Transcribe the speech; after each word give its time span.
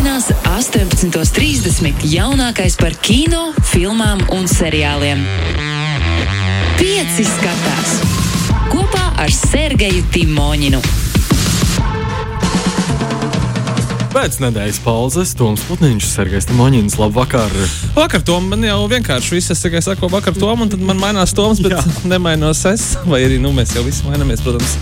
Svētdienās, 0.00 0.30
18.30. 0.48 2.06
jaunākais 2.08 2.78
par 2.80 2.94
kino, 3.04 3.50
filmām 3.68 4.22
un 4.32 4.46
seriāliem. 4.48 5.20
Pieci 6.78 7.26
skatās 7.28 7.98
kopā 8.72 9.02
ar 9.20 9.28
Sergeju 9.28 10.00
Timoņinu. 10.14 10.80
Pēc 14.14 14.40
nedēļas 14.40 14.80
pauzes 14.86 15.36
Toms 15.36 15.68
Putniņš, 15.68 16.08
Sergejs 16.14 16.48
Timoņins, 16.48 16.96
labvakar! 16.96 17.52
Vakar 17.92 18.24
Tom 18.24 18.48
man 18.54 18.64
jau 18.64 18.80
vienkārši 18.88 19.36
viss, 19.36 19.52
es 19.52 19.60
tikai 19.60 19.84
saku, 19.84 20.08
vakar 20.08 20.32
Tom, 20.32 20.64
un 20.64 20.72
tad 20.72 20.80
man 20.80 20.96
mainās 21.02 21.36
Toms, 21.36 21.60
bet 21.60 21.76
nemainos 22.08 22.64
es. 22.72 22.94
Vai 23.04 23.26
arī 23.28 23.36
nu, 23.36 23.52
mēs 23.52 23.76
jau 23.76 23.84
visi 23.84 24.08
mainamies, 24.08 24.40
protams. 24.48 24.78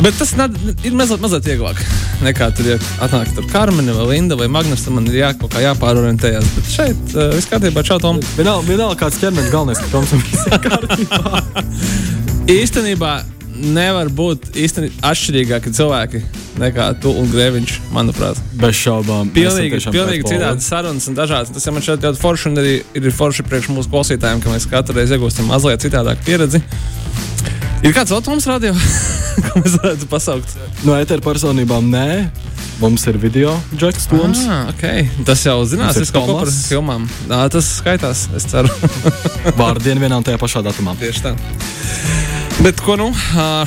Bet 0.00 0.16
tas 0.16 0.32
nad, 0.36 0.54
ir 0.84 0.94
mazliet, 0.96 1.20
mazliet 1.20 1.48
vieglāk 1.50 1.80
nekā 2.24 2.50
tur, 2.56 2.68
ja 2.72 2.76
atnāk 3.04 3.32
tur 3.36 3.44
Karmena 3.52 3.92
vai 3.96 4.06
Linda 4.14 4.36
vai 4.38 4.48
Magnus, 4.52 4.86
man 4.92 5.08
ir 5.10 5.18
jā, 5.20 5.32
kaut 5.40 5.52
kā 5.54 5.64
jāpārorientējas. 5.64 6.52
Bet 6.56 6.70
šeit 6.72 7.16
uh, 7.16 7.28
viss 7.34 7.50
kārtībā, 7.50 7.84
čau 7.86 8.00
Tom. 8.02 8.20
Vienalga, 8.38 8.64
vienalga 8.68 8.96
kāds 9.04 9.20
ķermenis 9.20 9.52
galvenais, 9.52 9.80
ka 9.80 9.92
Toms 9.92 10.14
ir 10.16 10.24
viss 10.24 10.48
kārtībā. 10.64 11.44
Īstenībā 12.60 13.14
nevar 13.60 14.08
būt 14.08 14.54
īstenībā 14.56 15.10
atšķirīgāki 15.10 15.72
cilvēki 15.76 16.22
nekā 16.60 16.86
tu 17.00 17.12
un 17.16 17.28
Grēviņš, 17.32 17.76
manuprāt. 17.94 18.40
Bez 18.60 18.76
šaubām. 18.80 19.30
Pilnīgi, 19.36 19.80
pilnīgi 19.92 20.28
citādi 20.28 20.64
sarunas 20.64 21.08
un 21.10 21.16
dažādas. 21.16 21.52
Tas 21.54 21.66
ja 21.66 21.74
man 21.74 21.84
šeit 21.84 22.04
ļoti 22.04 22.20
forši 22.20 22.50
un 22.50 22.62
arī 22.62 22.74
ir 22.96 23.10
forši 23.16 23.46
priekš 23.48 23.70
mūsu 23.72 23.92
klausītājiem, 23.92 24.42
ka 24.44 24.52
mēs 24.52 24.68
katru 24.70 24.96
reizi 24.98 25.16
iegūstam 25.16 25.48
mazliet 25.50 25.84
citādāku 25.84 26.26
pieredzi. 26.28 26.62
Ir 27.80 27.94
kāds 27.96 28.12
Toms 28.12 28.44
radio, 28.44 28.74
ko 29.46 29.60
mēs 29.62 29.78
varētu 29.80 30.08
pasaukt? 30.10 30.50
No 30.84 30.98
ētera 31.00 31.22
personībām 31.24 31.86
nē. 31.92 32.08
Mums 32.80 33.02
ir 33.08 33.16
video 33.20 33.54
Džeks 33.72 34.06
Toms. 34.08 34.42
Ah, 34.48 34.68
okay. 34.72 35.06
Tas 35.28 35.42
jau 35.44 35.58
zinās, 35.68 35.96
Mums 35.96 36.08
ir 36.08 36.12
kaut 36.12 36.28
ko 36.28 36.36
par 36.42 36.52
filmām. 36.52 37.06
Nā, 37.28 37.40
tas 37.52 37.68
skaitās, 37.78 38.26
es 38.36 38.46
ceru. 38.48 38.68
Vārdienu 39.60 40.00
vienā 40.04 40.20
un 40.20 40.24
tajā 40.28 40.40
pašā 40.40 40.62
datumā. 40.64 40.94
Tieši 41.00 41.24
tā. 41.24 41.34
Bet 42.60 42.80
ko 42.84 42.98
nu 43.00 43.08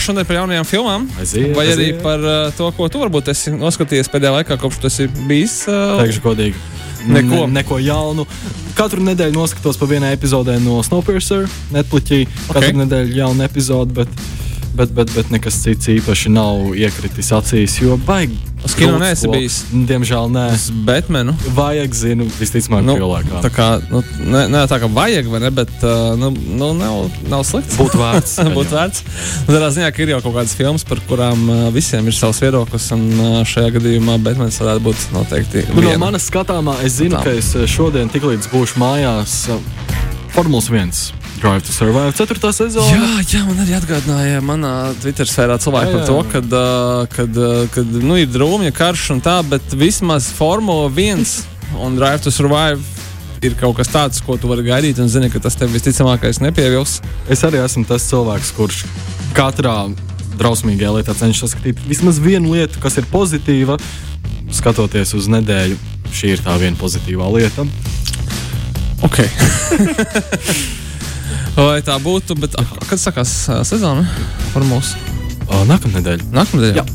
šodien 0.02 0.26
par 0.30 0.38
jaunajām 0.44 0.70
filmām? 0.70 1.08
Aiziet, 1.22 1.50
Vai 1.58 1.66
arī 1.72 1.90
aiziet. 1.90 2.04
par 2.06 2.22
ā, 2.22 2.38
to, 2.58 2.70
ko 2.78 2.90
tu 2.94 3.02
varbūt 3.02 3.34
esi 3.34 3.54
noskatījies 3.58 4.14
pēdējā 4.14 4.36
laikā, 4.38 4.60
kopš 4.62 4.82
tu 4.84 4.90
esi 4.94 5.10
bijis? 5.26 5.64
Teikšu 5.66 6.26
godīgi. 6.26 6.62
Neko. 7.08 7.48
Ne, 7.48 7.60
neko 7.60 7.80
jaunu. 7.84 8.26
Katru 8.78 9.04
nedēļu 9.06 9.36
noskatos 9.38 9.78
pa 9.78 9.90
vienai 9.90 10.14
epizodē 10.16 10.60
no 10.64 10.80
Snowpiercer, 10.86 11.50
Netflixī. 11.74 12.24
Katru 12.48 12.70
Ok. 12.72 12.80
nedēļu 12.84 13.20
jaunu 13.20 13.46
epizodu, 13.46 13.94
bet, 14.02 14.24
bet, 14.76 14.96
bet, 14.96 15.14
bet 15.16 15.30
nekas 15.34 15.62
cits 15.64 15.92
īpaši 15.94 16.34
nav 16.34 16.74
iekritis 16.78 17.32
acīs. 17.36 17.82
Jo 17.84 17.98
baigi. 18.08 18.53
Uz 18.64 18.76
kino 18.80 18.96
neesi 19.02 19.28
bijis? 19.28 19.58
Diemžēl 19.72 20.30
nē. 20.32 20.44
Uz 20.56 20.70
Batmanu. 20.88 21.34
Vajag, 21.56 21.96
zinu, 21.98 22.28
visticamāk, 22.40 22.86
Nu, 22.88 22.96
cilvēkam. 23.00 23.42
tā 23.44 23.52
kā, 23.54 23.68
nu, 23.92 24.04
ne, 24.24 24.46
ne 24.52 24.62
tā 24.72 24.80
kā 24.80 24.88
vajag, 24.88 25.28
vai 25.32 25.42
ne, 25.44 25.52
bet 25.52 25.74
uh, 25.84 26.14
nu, 26.20 26.32
nu, 26.32 26.70
nav, 26.78 27.10
nav 27.32 27.44
slikts. 27.48 27.76
Būtu 27.80 28.00
vērts. 28.00 28.38
Būtu 28.58 28.78
vērts. 28.78 29.04
Tādā 29.50 29.72
ziņā, 29.76 29.92
ka 29.92 30.06
ir 30.06 30.14
jau 30.16 30.22
kaut 30.24 30.38
kādas 30.40 30.56
filmas, 30.58 30.86
par 30.88 31.02
kurām 31.10 31.44
uh, 31.50 31.66
visiem 31.76 32.08
ir 32.08 32.16
savs 32.18 32.40
viedoklis, 32.44 32.88
un 32.96 33.04
uh, 33.18 33.42
šajā 33.48 33.76
gadījumā 33.80 34.20
Batmans 34.24 34.62
varētu 34.64 34.86
būt 34.88 35.10
noteikti. 35.18 35.66
Nu, 35.74 35.84
no 35.84 35.98
manas 36.08 36.30
skatāmā, 36.32 36.78
es 36.88 37.00
zinu, 37.02 37.20
Tā. 37.20 37.26
ka 37.28 37.36
es 37.40 37.52
eh, 37.60 37.68
šodien, 37.70 38.12
tiklīdz 38.14 38.48
būšu 38.54 38.80
mājās, 38.82 39.42
eh, 39.52 40.00
Formulas 40.34 40.72
1 40.72 41.23
Drive 41.44 41.66
to 41.68 41.74
Survive 41.76 42.14
4. 42.16 42.54
sezona. 42.56 42.88
Jā, 42.88 43.24
jā, 43.28 43.40
man 43.44 43.58
arī 43.60 43.74
atgādināja 43.76 44.40
manā 44.40 44.70
Twitter 45.04 45.28
sfērā 45.28 45.58
cilvēki 45.60 45.90
Jā, 45.90 45.96
par 45.98 46.00
jā. 46.00 46.06
to, 46.08 46.20
ka, 46.32 46.42
kad, 47.12 47.40
uh, 47.40 47.64
kad 47.74 47.90
nu, 48.00 48.16
ir 48.16 48.30
drūmja 48.32 48.72
karš 48.72 49.10
un 49.18 49.20
tā, 49.20 49.34
bet 49.44 49.74
vismaz 49.76 50.30
Formula 50.32 50.86
1 50.88 51.26
un 51.84 51.98
Drive 52.00 52.22
to 52.24 52.32
Survive 52.32 52.80
ir 53.44 53.58
kaut 53.60 53.76
kas 53.76 53.92
tāds, 53.92 54.22
ko 54.24 54.38
tu 54.40 54.48
vari 54.48 54.64
gaidīt 54.64 55.02
un 55.04 55.12
zini, 55.12 55.28
ka 55.34 55.42
tas 55.44 55.60
tev 55.60 55.74
visticamākais 55.76 56.40
nepievils. 56.40 57.02
Es 57.28 57.44
arī 57.44 57.60
esmu 57.60 57.84
tas 57.90 58.06
cilvēks, 58.08 58.54
kurš 58.56 58.86
katrā 59.36 59.76
drausmīgajā 60.40 60.94
lietā 60.96 61.16
cenšas 61.26 61.52
saskatīt 61.52 61.82
vismaz 61.90 62.22
vienu 62.24 62.54
lietu, 62.56 62.80
kas 62.80 62.96
ir 63.02 63.10
pozitīva. 63.12 63.76
Skatoties 64.54 65.12
uz 65.20 65.28
nedēļu, 65.34 65.76
šī 66.08 66.38
ir 66.38 66.46
tā 66.46 66.56
viena 66.62 66.80
pozitīvā 66.80 67.28
lieta. 67.36 67.68
Ok. 69.04 69.20
Vai 71.54 71.82
tā 71.86 71.96
būtu, 72.02 72.36
bet 72.42 72.56
a, 72.58 72.64
kad 72.90 72.98
sākās 72.98 73.32
sezona 73.70 74.08
Formulas? 74.54 74.96
O, 75.46 75.64
Nākamā 75.70 76.00
nedēļa. 76.00 76.30
Nākamā 76.34 76.64
nedēļa. 76.64 76.86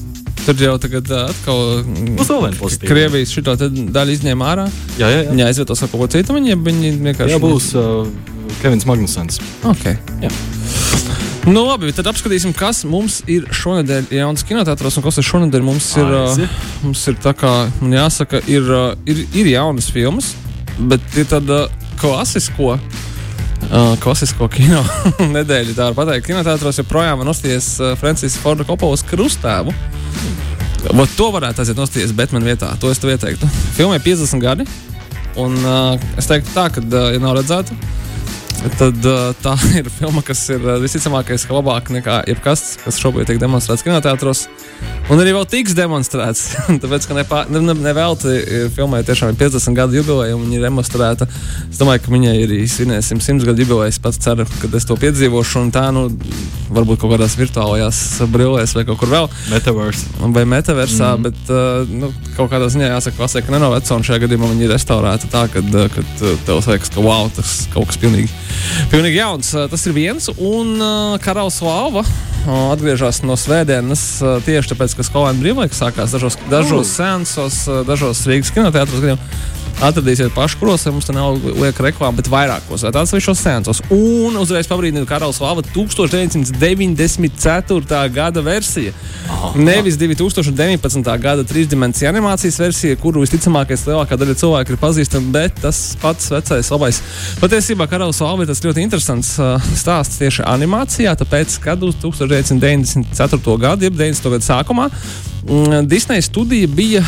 Tur 0.48 0.62
jau 0.64 0.74
tagad 0.80 1.10
atkal 1.12 1.58
mm, 1.82 2.14
Būs 2.16 2.30
vēl 2.32 2.40
viena 2.46 2.56
pozitīva. 2.58 2.88
Krievijas 2.90 3.34
šito 3.36 3.54
te 3.60 3.68
daļu 3.68 4.14
izņēma 4.16 4.46
ārā. 4.48 4.64
Jā, 4.96 5.10
jā, 5.12 5.18
jā. 5.26 5.32
Viņi 5.34 5.44
aizvietos 5.44 5.82
ar 5.84 5.90
kaut 5.92 6.02
ko 6.02 6.08
citu. 6.14 6.34
Viņi, 6.38 6.56
viņi 6.64 6.92
vienkārši. 7.04 7.34
jā 7.34 7.40
būs 7.42 7.66
uh, 7.76 8.08
Kevins 8.62 8.86
Magnusons. 8.88 9.42
Okay. 9.74 9.98
Jā. 10.24 10.32
Nu, 11.48 11.62
labi, 11.68 11.92
tad 11.96 12.08
apskatīsim, 12.10 12.54
kas 12.56 12.82
mums 12.88 13.20
ir 13.30 13.46
šonadēļ 13.54 14.10
jauns 14.18 14.42
kinotētros 14.48 14.98
un 14.98 15.04
kas 15.06 15.20
ir 15.20 15.28
šonadēļ 15.28 15.66
mums 15.68 15.90
ir. 16.00 16.14
Aiziet. 16.22 16.48
Uh, 16.48 16.72
mums 16.88 17.04
ir 17.12 17.20
tā 17.24 17.34
kā, 17.36 17.52
man 17.82 17.94
jāsaka, 18.00 18.40
ir, 18.50 18.72
ir, 19.08 19.22
ir 19.36 19.52
jaunas 19.52 19.92
filmas, 19.92 20.32
bet 20.90 21.04
ir 21.20 21.28
tāda 21.30 21.66
klasisko. 22.00 22.78
Uh, 23.68 23.92
klasisko 24.00 24.46
kino 24.48 24.80
nedēļu, 25.36 25.74
tā 25.76 25.90
var 25.90 25.96
pateikt. 25.98 26.28
Kinotētros 26.30 26.78
joprojām 26.80 27.20
var 27.20 27.28
nosties 27.28 27.74
uh, 27.82 27.92
Francijas 28.00 28.38
Forda 28.40 28.64
Kopolas 28.64 29.02
krustāvu. 29.04 29.74
Vat 30.94 31.16
to 31.18 31.26
varētu 31.34 31.64
aiziet 31.64 31.76
nosties 31.76 32.14
Batman 32.16 32.46
vietā. 32.46 32.70
To 32.80 32.88
es 32.92 33.02
tev 33.02 33.12
ieteiktu. 33.12 33.48
Filmai 33.76 33.98
50 34.00 34.40
gadi. 34.40 34.64
Un 35.38 35.58
uh, 35.66 35.98
es 36.18 36.30
teiktu 36.30 36.54
tā, 36.54 36.68
ka, 36.72 36.80
uh, 36.80 37.10
ja 37.12 37.20
nav 37.22 37.36
redzēta, 37.36 37.76
tad 38.78 39.08
tā 39.42 39.54
ir 39.80 39.88
filma, 39.92 40.22
kas 40.26 40.42
ir 40.54 40.64
visticamākais, 40.82 41.46
ka 41.48 41.56
labāka 41.56 41.94
nekā 41.94 42.20
jebkas, 42.30 42.64
kas 42.82 43.00
šobrīd 43.02 43.30
tiek 43.30 43.40
demonstrēts 43.42 43.84
kinotētros. 43.86 44.46
Un 45.08 45.22
arī 45.22 45.32
vēl 45.36 45.46
tiks 45.48 45.76
demonstrēts. 45.78 46.44
Tāpēc, 46.82 47.06
ka 47.08 47.16
nepā- 47.16 47.44
ne, 47.52 47.62
ne, 47.64 47.76
nevelti 47.80 48.34
filmai 48.76 49.00
tiešām 49.06 49.32
ir 49.32 49.38
50 49.40 49.78
gadu 49.78 49.98
jubileja, 50.00 50.36
un 50.36 50.44
viņa 50.46 50.58
ir 50.58 50.66
demonstrēta. 50.68 51.28
Es 51.68 51.80
domāju, 51.80 52.04
ka 52.04 52.14
viņai 52.14 52.34
ir 52.42 52.46
arī 52.50 52.66
svinēsim 52.68 53.22
100 53.24 53.48
gadu 53.48 53.64
jubileju. 53.64 53.94
Es 53.94 54.00
pats 54.02 54.20
ceru, 54.22 54.46
ka 54.60 54.70
es 54.76 54.88
to 54.88 54.98
piedzīvošu, 55.00 55.62
un 55.64 55.72
tā, 55.74 55.86
nu, 55.94 56.08
varbūt 56.74 57.00
kaut 57.00 57.14
kādās 57.14 57.38
virtuālajās 57.40 58.02
brillēs 58.32 58.74
vai 58.76 58.84
kaut 58.88 59.00
kur 59.00 59.12
vēl 59.12 59.28
Metaverse. 59.52 60.10
vai 60.34 60.44
metaversā, 60.48 61.14
mm. 61.16 61.24
bet 61.24 61.52
nu, 61.94 62.10
kaut 62.36 62.50
kādā 62.52 62.68
ziņā 62.72 62.90
jāsaka, 62.92 63.16
klasē, 63.20 63.42
ka 63.44 63.54
nenoveco, 63.54 63.96
un 63.96 64.06
šajā 64.06 64.24
gadījumā 64.26 64.50
viņi 64.52 64.66
ir 64.66 64.74
restaurēti 64.74 65.30
tā, 65.32 65.46
ka 65.52 65.64
tev 65.72 66.60
liekas, 66.68 66.92
ka 66.94 67.04
wow, 67.04 67.30
tas 67.34 67.62
kaut 67.72 67.88
kas 67.90 68.00
pilnīgi, 68.02 68.28
pilnīgi 68.92 69.20
jauns. 69.20 69.52
Tas 69.70 69.86
ir 69.88 69.96
viens, 69.96 70.30
un 70.36 70.74
Karalis 71.24 71.60
uh, 72.04 72.14
atgriežas 72.72 73.22
no 73.26 73.36
svētdienas 73.38 74.04
tieši 74.46 74.72
tāpēc, 74.72 74.96
ka 74.98 75.06
skolēnu 75.06 75.42
brīvlaiks 75.42 75.80
sākās 75.82 76.14
dažos, 76.16 76.38
dažos 76.52 76.94
sēnsos, 76.96 77.62
uh, 77.68 77.84
dažos 77.88 78.24
Rīgas 78.28 78.54
kinoteātros. 78.56 79.18
Atradīsiet 79.78 80.32
pašu, 80.34 80.56
kuros 80.58 80.82
ja 80.86 80.90
mums 80.90 81.06
te 81.06 81.12
nav 81.14 81.36
lieka 81.38 81.84
reklāma, 81.86 82.18
bet 82.18 82.26
vairākos 82.32 82.82
visos 83.14 83.38
sēnesos. 83.38 83.78
Un 83.94 84.34
uzreiz 84.40 84.66
pabrīdina 84.66 85.06
Karalis 85.06 85.38
Lava 85.38 85.62
1994. 85.62 88.10
gada 88.10 88.42
versija. 88.42 88.90
Nevis 89.54 89.94
2019. 90.00 91.18
gada 91.22 91.44
trīsdimensiju 91.46 92.10
animācijas 92.10 92.58
versija, 92.58 92.98
kuru 92.98 93.22
visticamākais 93.22 93.86
lielākā 93.86 94.18
daļa 94.18 94.34
cilvēku 94.42 94.74
ir 94.74 94.82
pazīstama, 94.82 95.30
bet 95.38 95.54
tas 95.62 95.94
pats 96.02 96.26
vecais 96.34 96.66
labais. 96.74 96.98
Patiesībā 97.38 97.86
Karalis 97.86 98.18
Lava 98.24 98.42
ir 98.42 98.50
tas 98.50 98.64
ļoti 98.66 98.82
interesants 98.82 99.38
uh, 99.38 99.62
stāsts 99.78 100.18
tieši 100.18 100.42
animācijā, 100.42 101.14
tāpēc, 101.22 101.54
kad 101.62 101.78
uz 101.86 101.94
1994. 102.02 103.38
gadu, 103.62 103.86
jeb 103.86 103.94
90. 103.94 104.26
gada 104.34 104.42
sākumā, 104.50 104.90
Disneja 105.88 106.22
studija 106.22 106.68
bija, 106.68 107.00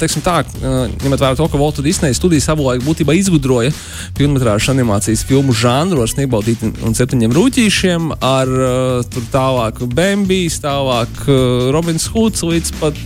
teiksim 0.00 0.22
tā, 0.24 0.38
uh, 0.40 0.86
ņemot 1.02 1.20
vērā 1.20 1.36
to, 1.36 1.44
ka 1.52 1.58
Volta 1.60 1.82
Disneja 1.84 2.16
studija 2.16 2.40
savulaik 2.40 2.80
būtībā 2.80 3.12
izgudroja 3.18 3.74
filmas 4.16 4.68
animācijas 4.72 5.24
filmu 5.28 5.52
žanru 5.52 6.00
ar 6.00 6.08
sniegbaldīti 6.08 6.70
un 6.80 6.96
septiņiem 6.96 7.34
rūtīšiem, 7.36 8.06
ar 8.24 8.48
uh, 8.48 9.02
tur 9.12 9.26
tālāk 9.34 9.82
Bambijas, 9.92 10.56
tālāk 10.64 11.12
uh, 11.26 11.68
Robins 11.76 12.08
Hoods 12.14 12.46
līdz 12.48 12.72
pat 12.80 13.04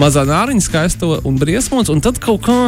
mazā 0.00 0.24
nāriņa 0.24 0.64
skaisto 0.64 1.12
un 1.28 1.36
briesmots, 1.36 1.92
un 1.92 2.00
tad 2.00 2.22
kaut 2.24 2.40
kā, 2.48 2.58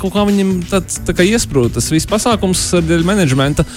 kaut 0.00 0.16
kā 0.16 0.24
viņam 0.30 0.56
tāds 0.72 1.02
tā 1.04 1.12
kā 1.12 1.28
iesprūda 1.28 1.76
tas 1.76 1.92
viss 1.92 2.08
pasākums 2.08 2.64
ar 2.80 2.88
dēļ 2.88 3.04
menedžmenta, 3.12 3.68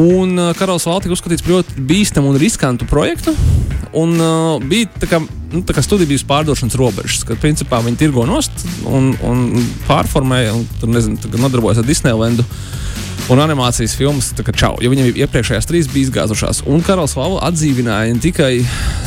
un 0.00 0.38
Karalis 0.56 0.88
Valtika 0.88 1.12
uzskatīts 1.12 1.44
par 1.44 1.58
ļoti 1.58 1.88
bīstamu 1.92 2.32
un 2.32 2.40
riskantu 2.40 2.88
projektu, 2.88 3.36
un 3.92 4.16
uh, 4.16 4.62
bija 4.64 4.88
tā 4.96 5.12
kā, 5.12 5.26
nu, 5.54 5.62
studija 5.86 6.10
bijusi 6.10 6.26
pārdošanas 6.28 6.78
robežas, 6.78 7.24
kad 7.28 7.40
principā 7.42 7.80
viņi 7.84 8.00
tirgo 8.00 8.26
nost 8.28 8.66
un, 8.90 9.12
un 9.24 9.44
pārformēja, 9.88 10.56
un 10.58 10.66
tur 10.80 10.90
nezinu, 10.92 11.20
nodarbojas 11.38 11.82
ar 11.82 11.88
Disneylandu. 11.88 12.46
un 13.32 13.40
animācijas 13.40 13.94
filmas 13.96 14.26
tā 14.36 14.44
kā 14.44 14.52
čau, 14.52 14.74
jo 14.84 14.90
viņiem 14.92 15.14
iepriekšējās 15.22 15.68
trīs 15.68 15.86
bija 15.88 16.08
izgāzušās. 16.08 16.64
Un 16.68 16.82
Karls 16.84 17.14
Vāla 17.16 17.40
atdzīvināja 17.48 18.12
ne 18.12 18.20
tikai 18.20 18.50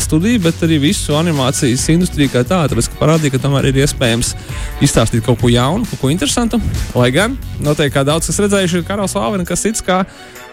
studiju, 0.01 0.41
bet 0.47 0.63
arī 0.65 0.79
visu 0.87 1.13
animācijas 1.17 1.85
industriju 1.93 2.31
kā 2.33 2.41
tādu, 2.47 2.73
tāpēc 2.73 2.89
ka 2.89 3.01
parādīja, 3.03 3.35
ka 3.35 3.43
tomēr 3.43 3.69
ir 3.69 3.77
iespējams 3.83 4.33
izstāstīt 4.87 5.25
kaut 5.27 5.37
ko 5.43 5.51
jaunu, 5.53 5.85
kaut 5.91 6.01
ko 6.01 6.13
interesantu. 6.13 6.61
Lai 6.97 7.11
gan 7.13 7.37
noteikti 7.61 7.97
kā 7.99 8.05
daudz 8.07 8.31
kas 8.31 8.41
redzējuši, 8.47 8.81
ir 8.81 8.87
Karls 8.89 9.13
Vāla, 9.17 9.43
kas 9.45 9.67
cits 9.67 9.85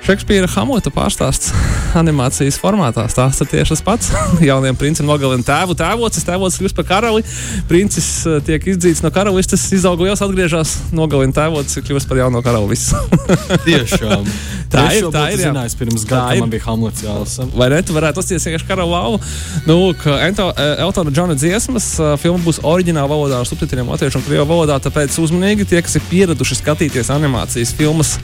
Šekspīra 0.05 0.45
Hamota 0.53 0.91
pārstāsts 0.93 1.49
animācijas 1.97 2.59
formātā. 2.61 3.07
Stāsts 3.09 3.41
ir 3.41 3.49
tieši 3.49 3.73
tas 3.73 3.83
pats. 3.85 4.11
Jaunajam 4.45 4.77
princim 4.77 5.09
nogalina 5.09 5.47
tēvu, 5.47 5.77
tēvocis, 5.81 6.27
tēvocis 6.29 6.61
kļūst 6.61 6.77
par 6.77 6.87
karali. 6.91 7.23
Princis 7.71 8.09
eh, 8.29 8.37
tiek 8.45 8.67
izdzīts 8.75 9.01
no 9.01 9.09
karalistes, 9.15 9.65
izaug 9.73 10.03
liels, 10.05 10.21
atgriežas, 10.25 10.75
nogalina 10.93 11.33
tēvocis, 11.39 11.81
kļūst 11.87 12.11
par 12.11 12.21
jauno 12.21 12.43
karali. 12.45 12.77
Tiešām. 13.67 14.29
Tā 14.75 14.85
ir, 14.93 15.07
tā 15.09 15.23
būtu 15.23 15.39
ir, 15.39 15.41
jā. 15.41 15.49
Zinājis, 15.49 15.77
pirms 15.79 16.05
Tā 16.05 16.11
gada 16.11 16.37
ir. 16.37 16.43
man 16.43 16.53
bija 16.53 16.67
Hamlets 16.67 17.05
jālasa. 17.05 17.49
Vai 17.55 17.71
ne? 17.73 17.81
Tu 17.87 17.97
varētu 17.97 18.21
uzties 18.21 18.45
vienkārši 18.49 18.69
kara 18.69 18.85
lauvu. 18.89 19.21
Nu, 19.69 19.79
eh, 19.95 20.63
Eltona 20.85 21.15
Džona 21.15 21.39
dziesmas 21.39 21.89
eh, 21.97 22.13
filma 22.21 22.43
būs 22.45 22.61
oriģināla 22.61 23.09
valodā 23.09 23.41
ar 23.41 23.49
subtitriem 23.49 23.89
latviešu 23.89 24.21
un 24.21 24.27
krievu 24.27 24.49
valodā, 24.51 24.81
tāpēc 24.85 25.17
uzmanīgi 25.23 25.69
tie, 25.71 25.81
kas 25.85 25.97
ir 25.97 26.05
pieraduši 26.11 26.61
skatīties 26.61 27.13
animācijas 27.15 27.73
filmas 27.79 28.17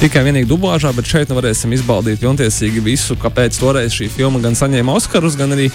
tikai 0.00 0.24
vienīgi 0.26 0.50
dublāžā, 0.50 0.90
bet 0.96 1.06
šeit 1.06 1.21
nu 1.30 1.36
varēsim 1.38 1.72
izbaudīt 1.76 2.20
pilntiesīgi 2.22 2.82
visu, 2.82 3.16
kāpēc 3.20 3.58
toreiz 3.60 3.94
šī 3.94 4.08
filma 4.12 4.40
gan 4.42 4.56
saņēma 4.58 4.96
Oskarus, 4.98 5.36
gan 5.38 5.54
arī 5.54 5.68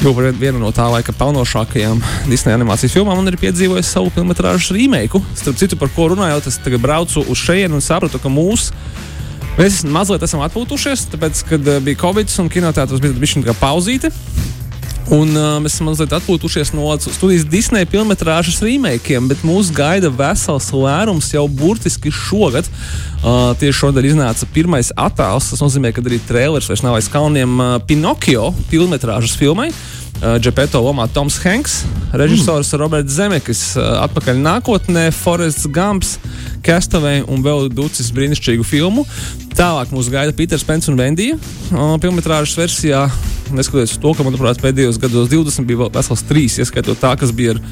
kļuva 0.00 0.16
par 0.18 0.40
vienu 0.40 0.60
no 0.62 0.72
tā 0.74 0.88
laika 0.92 1.14
pelnošākajām 1.16 2.02
Disneja 2.28 2.58
animācijas 2.58 2.96
filmām 2.96 3.22
un 3.22 3.30
arī 3.30 3.40
piedzīvoja 3.44 3.84
savu 3.86 4.12
filmu 4.14 4.36
remake. 4.36 5.22
Starp 5.38 5.56
citu, 5.60 5.78
par 5.80 5.92
ko 5.96 6.10
runājot, 6.12 6.50
es 6.50 6.60
tagad 6.64 6.82
braucu 6.82 7.24
uz 7.24 7.38
šejienu 7.38 7.78
un 7.78 7.84
sapratu, 7.84 8.20
ka 8.20 8.28
mūsu 8.32 8.74
Mēs 9.52 9.82
mazliet 9.84 10.22
esam 10.24 10.40
atpūtušies, 10.46 11.10
tāpēc, 11.12 11.42
kad 11.44 11.66
uh, 11.68 11.80
bija 11.84 11.98
Covid 12.00 12.30
un 12.40 12.48
kinoteātris 12.48 13.02
bija 13.04 13.12
bijis 13.20 13.34
kā 13.44 13.52
pauzīte. 13.60 14.08
Un 15.12 15.34
uh, 15.36 15.56
mēs 15.60 15.74
esam 15.74 15.88
mazliet 15.90 16.12
atpūtušies 16.16 16.70
no 16.76 16.86
studijas 17.02 17.44
Disneja 17.50 17.88
filmas 17.90 18.22
remakiem, 18.64 19.26
bet 19.28 19.42
mūs 19.44 19.72
gaida 19.74 20.08
vesels 20.14 20.70
lērums 20.72 21.32
jau 21.34 21.44
burtiski 21.50 22.12
šogad. 22.14 22.68
Uh, 23.22 23.52
tieši 23.58 23.78
šodien 23.78 24.12
iznāca 24.12 24.48
pirmais 24.54 24.92
attēls. 24.96 25.50
Tas 25.52 25.62
nozīmē, 25.62 25.92
ka 25.94 26.04
arī 26.06 26.20
trēlers 26.28 26.70
vairs 26.70 26.84
nav 26.86 26.96
aiz 26.98 27.10
kalniem 27.12 27.58
uh, 27.58 27.74
Pinocchio 27.86 28.52
filmas 28.70 29.36
filmai. 29.38 29.68
Uh, 29.68 30.01
Džepeto 30.22 30.78
lomā 30.78 31.08
Toms 31.10 31.34
Hanks, 31.42 31.80
režisors 32.14 32.68
mm. 32.70 32.78
Roberts 32.78 33.14
Zemekis, 33.16 33.62
uh, 33.74 34.04
atpakaļ 34.04 34.38
nākotnē, 34.38 35.08
Forests 35.10 35.66
Gumps, 35.66 36.12
Castaway 36.62 37.24
un 37.26 37.42
vēl 37.42 37.66
ducis 37.74 38.12
brīnišķīgu 38.14 38.62
filmu. 38.62 39.02
Tālāk 39.58 39.90
mūs 39.90 40.06
gaida 40.12 40.30
Pīters 40.36 40.62
Pence 40.68 40.86
un 40.92 41.00
Vendija. 41.00 41.34
Uh, 41.72 41.96
filmas 41.98 42.54
versijā, 42.54 43.02
neskatoties 43.50 43.98
to, 43.98 44.14
ka, 44.14 44.22
manuprāt, 44.22 44.62
pēdējos 44.62 45.00
gados 45.02 45.26
20 45.32 45.66
bija 45.66 45.82
vēl 45.82 45.90
vesels 45.98 46.22
trīs, 46.28 46.60
ieskaitot 46.62 47.02
tā, 47.02 47.16
kas 47.18 47.34
bija 47.34 47.56
ar 47.56 47.62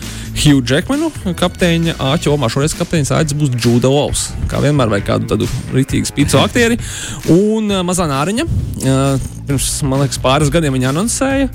Hugh 0.42 0.66
Jackmanu, 0.66 1.12
kapteiņa 1.38 2.00
Āķa 2.02 2.34
Omā. 2.34 2.50
Šoreiz 2.50 2.74
kapteinis 2.74 3.14
Āķis 3.14 3.38
būs 3.38 3.54
Džuda 3.54 3.92
Lovs, 3.94 4.26
kā 4.50 4.58
vienmēr, 4.64 4.90
vai 4.90 5.04
kādu 5.06 5.30
tādu 5.30 5.46
rītīgu 5.70 6.10
spīcu 6.10 6.42
aktieri. 6.42 6.82
Un 7.30 7.70
uh, 7.70 7.84
mazā 7.86 8.10
nāriņa, 8.10 8.48
uh, 8.50 9.30
pirms, 9.46 9.76
man 9.86 10.02
liekas, 10.02 10.18
pāris 10.18 10.50
gadiem 10.50 10.74
viņa 10.74 10.90
anoncēja. 10.90 11.52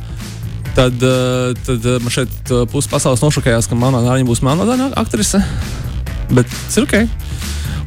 Tad, 0.76 1.04
uh, 1.04 1.54
tad 1.66 1.86
uh, 1.88 2.02
man 2.04 2.12
šeit 2.12 2.52
uh, 2.52 2.66
pusi 2.68 2.90
pasaules 2.92 3.22
nošokējās, 3.24 3.70
ka 3.72 3.78
manā 3.80 4.02
nāriņā 4.04 4.28
būs 4.28 4.42
melnādaina 4.44 4.90
aktrise. 5.00 5.40
Bet 6.34 6.50
tas 6.52 6.76
ir 6.76 6.84
ok. 6.84 6.98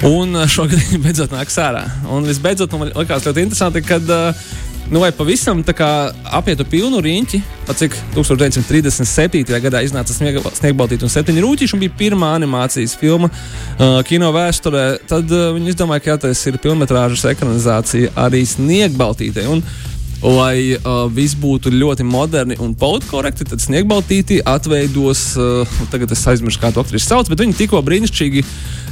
Un 0.08 0.38
šogad 0.48 0.80
viņa 0.80 1.02
beidzot 1.04 1.34
nāks 1.34 1.58
ārā. 1.60 1.84
Un 2.08 2.24
visbeidzot, 2.24 2.72
man 2.80 2.94
likās 2.94 3.26
ļoti 3.28 3.44
interesanti, 3.44 3.82
kad 3.84 4.08
nu, 4.88 5.02
vai 5.02 5.10
pavisam 5.12 5.60
apietu 6.32 6.64
pilnu 6.64 7.02
riņķi, 7.04 7.42
pat 7.66 7.82
cik 7.82 7.96
1937. 8.14 9.44
gadā 9.66 9.82
iznāca 9.84 10.14
Sniegbaltīte 10.16 11.04
un 11.04 11.12
septiņi 11.12 11.44
rūtīši, 11.44 11.76
un 11.76 11.82
bija 11.84 11.96
pirmā 11.98 12.32
animācijas 12.38 12.96
filma 12.96 13.28
uh, 13.28 14.00
kino 14.08 14.32
vēsturē, 14.32 14.86
tad 15.10 15.28
uh, 15.28 15.50
viņi 15.58 15.74
izdomāja, 15.74 16.04
ka 16.04 16.14
jātais 16.14 16.46
ir 16.48 16.56
pilnmetrāžas 16.64 17.26
ekranizācija 17.34 18.16
arī 18.24 18.46
Sniegbaltītei. 18.48 19.44
Lai 20.18 20.74
uh, 20.74 21.04
viss 21.14 21.36
būtu 21.38 21.70
ļoti 21.70 22.02
moderni 22.02 22.56
un 22.58 22.72
politkorekti, 22.74 23.46
tad 23.46 23.62
Sniegbaltīti 23.62 24.40
atveidos, 24.42 25.20
uh, 25.38 25.78
tagad 25.92 26.10
es 26.10 26.24
aizmirsu, 26.26 26.58
kā 26.58 26.72
to 26.74 26.82
aktrisi 26.82 27.06
sauc, 27.06 27.30
bet 27.30 27.38
viņi 27.44 27.54
tikko 27.60 27.78
brīnišķīgi 27.86 28.42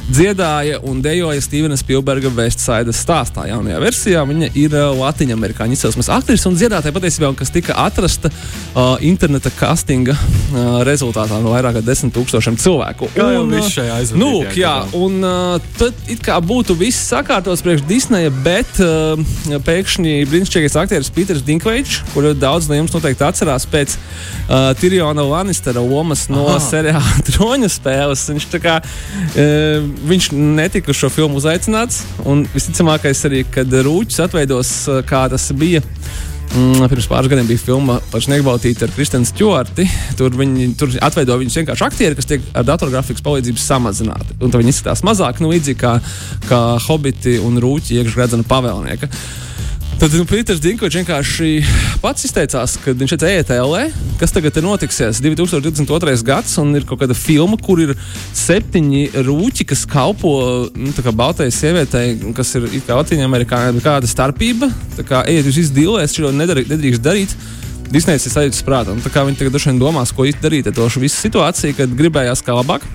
dziedāja 0.07 0.79
un 0.87 1.01
dejoja 1.03 1.41
Stevena 1.43 1.77
Spielberga 1.79 2.29
Vestside 2.33 2.93
stāstā. 2.95 3.47
Jaunajā 3.49 3.79
versijā 3.81 4.23
viņa 4.27 4.49
ir 4.57 4.75
uh, 4.75 4.91
Latvijas 4.97 5.35
amerikāņu 5.35 5.75
izcelsmes 5.75 6.09
aktrise 6.13 6.47
un 6.49 6.55
dziedātāja 6.57 6.95
patiesībā, 6.95 7.31
kas 7.37 7.51
tika 7.53 7.75
atrasta 7.83 8.31
uh, 8.31 8.95
interneta 9.03 9.51
castinga 9.57 10.15
uh, 10.15 10.79
rezultātā 10.87 11.39
no 11.43 11.51
vairāk 11.53 11.79
kā 11.79 11.83
desmit 11.85 12.15
tūkstošiem 12.15 12.57
cilvēku. 12.61 13.09
Kā 13.15 13.29
jau 13.35 13.43
Un, 13.43 13.53
viss 13.55 13.69
uh, 13.69 13.73
šajā 13.79 13.97
aizvadītajā 14.01 14.53
Nu, 14.53 14.57
jā, 14.57 14.75
un 14.97 15.19
uh, 15.25 15.71
tad 15.79 16.11
it 16.11 16.23
kā 16.25 16.37
būtu 16.43 16.77
viss 16.79 17.07
sakārtots 17.11 17.63
priekš 17.65 17.85
Disneja, 17.89 18.31
bet 18.45 18.79
uh, 18.83 19.19
pēkšņi 19.67 20.15
brīnišķīgais 20.31 20.77
aktieris 20.79 21.11
Pīters 21.13 21.43
Dinkveits, 21.47 22.01
kuru 22.13 22.33
daudz 22.37 22.69
no 22.71 22.79
jums 22.79 22.95
noteikti 22.95 23.25
atcerās 23.27 23.67
pēc 23.69 23.97
uh, 23.97 24.71
Tirjona 24.79 25.25
Lannistera 25.27 25.83
lomas 25.83 26.27
no 26.31 26.47
Aha. 26.53 26.61
seriāla 26.63 27.23
Troņa 27.27 27.71
spēles. 27.73 28.25
Viņš, 28.31 28.49
tā 28.53 28.63
kā, 28.63 28.79
uh, 28.83 29.91
viņš 30.07 30.31
netika 30.35 30.93
uz 30.93 30.99
šo 30.99 31.09
filmu 31.13 31.39
uzaicināts, 31.41 32.03
visticamākais 32.53 33.23
arī, 33.29 33.43
kad 33.51 33.71
Rūķis 33.71 34.23
atveidos, 34.27 34.73
uh, 34.91 35.03
kā 35.07 35.27
tas 35.31 35.49
bija. 35.57 35.83
Mm, 36.55 36.85
pirms 36.87 37.07
pāris 37.11 37.27
gadiem 37.27 37.47
bija 37.49 37.59
filma 37.59 37.97
par 38.11 38.23
Sniegbaltīti 38.23 38.85
ar 38.85 38.93
Kristēnu 38.95 39.27
Stjorti. 39.27 39.83
Tur 40.17 40.35
viņi 40.39 40.69
tur 40.79 40.93
atveido 41.03 41.35
viņus 41.41 41.57
vienkārši 41.59 41.85
aktieri, 41.87 42.15
kas 42.17 42.29
tiek 42.29 42.45
ar 42.55 42.65
datorgrafikas 42.67 43.25
palīdzību 43.25 43.61
samazināti. 43.61 44.37
Un 44.39 44.53
tad 44.53 44.61
viņi 44.61 44.71
izskatās 44.73 45.03
mazāk, 45.05 45.41
nu, 45.43 45.51
līdzīgi 45.51 45.81
kā, 45.81 45.97
kā 46.47 46.61
hobiti 46.87 47.35
un 47.43 47.59
rūķi 47.63 47.99
iekšgradzena 47.99 48.47
pavēlnieka. 48.47 49.11
Tad 49.97 50.13
nu, 50.13 50.27
Pīters 50.29 50.59
Dinkovičs 50.61 50.99
vienkārši 50.99 51.47
pats 52.03 52.27
izteicās, 52.27 52.75
ka 52.83 52.91
viņš 52.93 53.15
ir 53.15 53.23
ETL, 53.31 53.71
kas 54.19 54.33
tagad 54.35 54.59
ir 54.59 54.65
notiksies 54.67 55.17
2022. 55.25 56.13
gads, 56.27 56.53
un 56.61 56.77
ir 56.77 56.85
kaut 56.85 57.01
kāda 57.01 57.17
filma, 57.17 57.57
kur 57.57 57.81
ir 57.81 57.95
septiņi 58.37 59.23
rūķi, 59.25 59.65
kas 59.71 59.87
kalpo 59.89 60.35
nu, 60.77 60.93
kā 60.93 61.15
baltajai 61.17 61.55
sievietei, 61.55 62.13
kas 62.37 62.53
ir 62.59 62.69
Latvijas 62.85 63.25
amerikāņai, 63.25 63.81
kāda 63.81 64.13
starpība. 64.13 64.69
Tā 64.99 65.09
kā 65.09 65.25
ejiet 65.33 65.49
uz 65.49 65.61
izdīlu, 65.65 65.97
es 66.03 66.13
šo 66.13 66.29
nedrīkst 66.29 67.01
darīt. 67.01 67.33
Disnejas 67.89 68.29
ir 68.29 68.37
sajūta 68.37 68.69
prātā. 68.69 68.93
Viņi 68.93 69.41
tagad 69.41 69.57
droši 69.57 69.73
vien 69.73 69.81
domās, 69.81 70.13
ko 70.13 70.29
darīt 70.29 70.69
ar 70.69 70.77
to 70.77 70.91
visu 71.01 71.17
situāciju, 71.17 71.81
kad 71.81 71.97
gribējās 71.97 72.45
kā 72.45 72.53
labāk, 72.53 72.85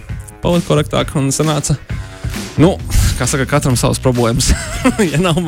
palikt 0.45 0.71
korektāk 0.71 1.17
un 1.19 1.33
sanāca. 1.35 1.81
Nu, 2.63 2.77
kā 3.19 3.27
saka, 3.31 3.47
katram 3.49 3.77
savas 3.79 4.01
problēmas. 4.03 4.51
ja 5.13 5.21
nav 5.23 5.39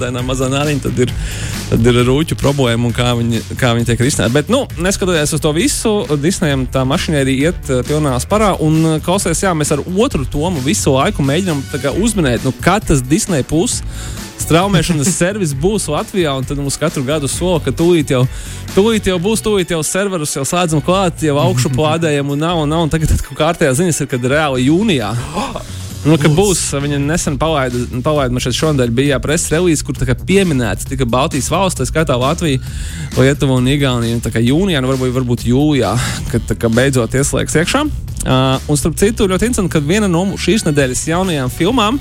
daina 0.00 0.22
mazā 0.26 0.50
nāriņa, 0.52 0.84
tad 0.86 1.02
ir, 1.04 1.12
tad 1.70 1.90
ir 1.90 2.00
rūķu 2.08 2.38
problēma 2.40 2.88
un 2.88 2.94
kā 2.96 3.12
viņi, 3.18 3.42
kā 3.60 3.72
viņi 3.76 3.90
tiek 3.90 4.04
risināti. 4.04 4.34
Bet, 4.36 4.52
nu, 4.52 4.64
neskatoties 4.80 5.34
uz 5.36 5.44
to 5.44 5.52
visu, 5.56 5.94
Disneyam 6.20 6.66
tā 6.72 6.86
mašīna 6.88 7.22
arī 7.24 7.36
iet 7.46 7.70
uh, 7.70 7.84
pilnā 7.86 8.16
sparā. 8.22 8.54
Un, 8.64 8.80
uh, 8.84 8.96
klausies, 9.04 9.44
jā, 9.44 9.54
mēs 9.56 9.74
ar 9.76 9.84
otru 9.90 10.26
tomu 10.28 10.62
visu 10.64 10.94
laiku 10.96 11.26
mēģinām 11.26 11.62
kā 11.82 11.94
uzminēt, 11.96 12.46
nu, 12.46 12.54
kā 12.64 12.78
tas 12.84 13.04
Disney 13.04 13.46
puses 13.46 13.84
straumēšanas 14.40 15.10
servis 15.20 15.54
būs 15.56 15.88
Latvijā, 15.90 16.34
un 16.36 16.46
tad 16.48 16.60
mums 16.60 16.78
katru 16.80 17.04
gadu 17.06 17.30
sola, 17.30 17.60
ka 17.64 17.74
tūlīt 17.76 18.14
jau, 18.14 18.24
tūlīt 18.74 19.10
jau 19.10 19.18
būs, 19.22 19.44
tūlīt 19.44 19.74
jau 19.74 19.82
serverus 19.86 20.36
jau 20.38 20.46
slēdzam 20.48 20.82
klāt, 20.84 21.24
jau 21.26 21.38
augšu 21.42 21.72
plādējam, 21.78 22.32
un 22.34 22.46
nav, 22.46 22.64
un 22.64 22.72
nav, 22.72 22.86
un 22.86 22.92
tagad 22.92 23.12
tad, 23.12 23.26
kārtējā 23.30 23.76
ziņas 23.82 24.04
ir, 24.04 24.10
kad 24.14 24.32
reāli 24.34 24.66
jūnijā. 24.70 25.14
Nu, 26.00 26.16
kad 26.16 26.32
būs, 26.32 26.62
viņa 26.80 26.96
nesen 27.02 27.34
palaida, 27.36 27.76
palaida 28.00 28.32
man 28.32 28.40
šeit 28.40 28.56
šonadēļ 28.56 28.92
bija 28.96 29.18
preses 29.20 29.50
relīze, 29.52 29.84
kur 29.84 29.98
pieminēts 30.00 30.88
tika 30.88 31.04
Baltijas 31.04 31.50
valsts, 31.52 31.76
tā 31.76 31.84
skaitā 31.84 32.16
Latvija, 32.16 32.60
Lietuva 33.18 33.58
un 33.60 33.68
Igaunija. 33.68 34.16
un 34.16 34.22
Tā 34.24 34.32
kā 34.32 34.40
jūnijā, 34.40 34.80
nu 34.80 34.88
varbūt, 34.88 35.12
varbūt 35.18 35.44
jūlijā, 35.44 35.92
kad 36.32 36.54
kā 36.56 36.70
beidzot 36.72 37.12
ieslēgs 37.12 37.58
iekšā. 37.60 37.84
Uh, 38.20 38.56
un 38.68 38.80
starp 38.80 38.96
citu, 39.00 39.28
ļoti 39.28 39.50
interesanti, 39.50 39.72
ka 39.72 39.84
viena 39.84 40.08
no 40.08 40.24
šīs 40.40 40.64
nedēļas 40.70 41.04
jaunajām 41.08 41.52
filmām, 41.52 42.00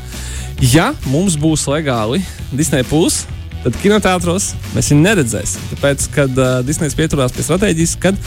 ja 0.63 0.93
mums 1.11 1.35
būs 1.39 1.67
legāli 1.67 2.23
Disney 2.55 2.87
Plus, 2.87 3.25
tad 3.63 3.75
kinoteātros 3.83 4.53
mēs 4.75 4.91
viņu 4.91 5.03
neredzēsim. 5.03 5.65
Tāpēc, 5.73 6.05
kad 6.15 6.39
uh, 6.39 6.59
Disneja 6.65 6.95
pieturās 6.97 7.33
pie 7.35 7.45
stratēģijas, 7.45 7.95
kad 8.03 8.19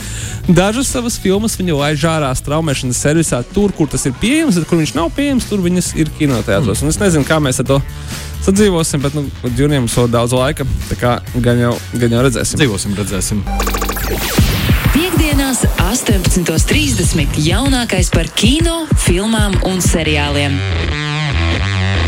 dažas 0.47 0.91
savas 0.93 1.17
filmas 1.21 1.57
viņa 1.59 1.79
laiž 1.79 2.05
ārā 2.09 2.29
straumēšanas 2.37 3.01
servisā, 3.05 3.41
tur, 3.55 3.73
kur 3.75 3.89
tas 3.91 4.05
ir 4.09 4.15
pieejams, 4.21 4.59
bet 4.61 4.69
kur 4.69 4.81
viņš 4.81 4.95
nav 4.97 5.09
pieejams, 5.17 5.47
tur 5.49 5.63
viņas 5.65 5.93
ir 5.99 6.11
kinoteātros. 6.19 6.81
Mm. 6.81 6.85
Un 6.85 6.93
es 6.93 7.01
nezinu, 7.01 7.27
kā 7.27 7.39
mēs 7.43 7.63
ar 7.63 7.69
to 7.71 7.81
sadzīvosim, 8.45 9.03
bet 9.03 9.17
nu, 9.17 9.25
Džunijam 9.55 9.89
vēl 9.91 10.11
daudz 10.13 10.35
laika. 10.37 10.67
Tā 10.91 10.99
kā 10.99 11.15
gan 11.43 11.61
jau, 11.61 11.73
gan 11.97 12.17
jau 12.17 12.25
redzēsim. 12.27 12.59
Dzīvosim, 12.61 12.97
redzēsim. 12.99 13.43
Piektdienās, 14.93 15.63
18.30. 15.81 17.39
jaunākais 17.41 18.13
par 18.13 18.29
kino, 18.37 18.83
filmām 19.07 19.57
un 19.69 19.81
seriāliem. 19.81 20.59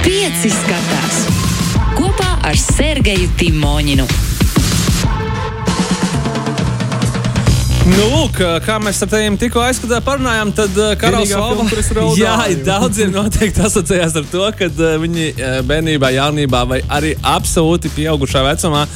Pieci 0.05 0.53
skatās 0.53 1.54
kopā 1.95 2.31
ar 2.45 2.57
Sergeju 2.59 3.31
Timoņinu. 3.39 4.05
Nu, 7.85 8.05
lūk, 8.09 8.39
kā 8.65 8.79
mēs 8.81 9.03
ar 9.05 9.09
tevi 9.11 9.27
tikko 9.37 9.61
aizskatījām, 9.61 10.03
parunājām, 10.07 10.51
tad 10.57 10.79
Valva. 11.37 11.67
raudāju. 11.99 12.23
Jā, 12.23 12.33
daudziem 12.65 13.13
noteikti 13.13 13.61
asociējās 13.67 14.17
ar 14.21 14.25
to, 14.31 14.47
ka 14.57 14.69
viņi 15.03 15.27
bērnībā, 15.69 16.09
jaunībā 16.17 16.63
vai 16.71 16.81
arī 16.97 17.13
absolūti 17.35 17.93
pieaugušā 17.93 18.41
vecumā 18.47 18.87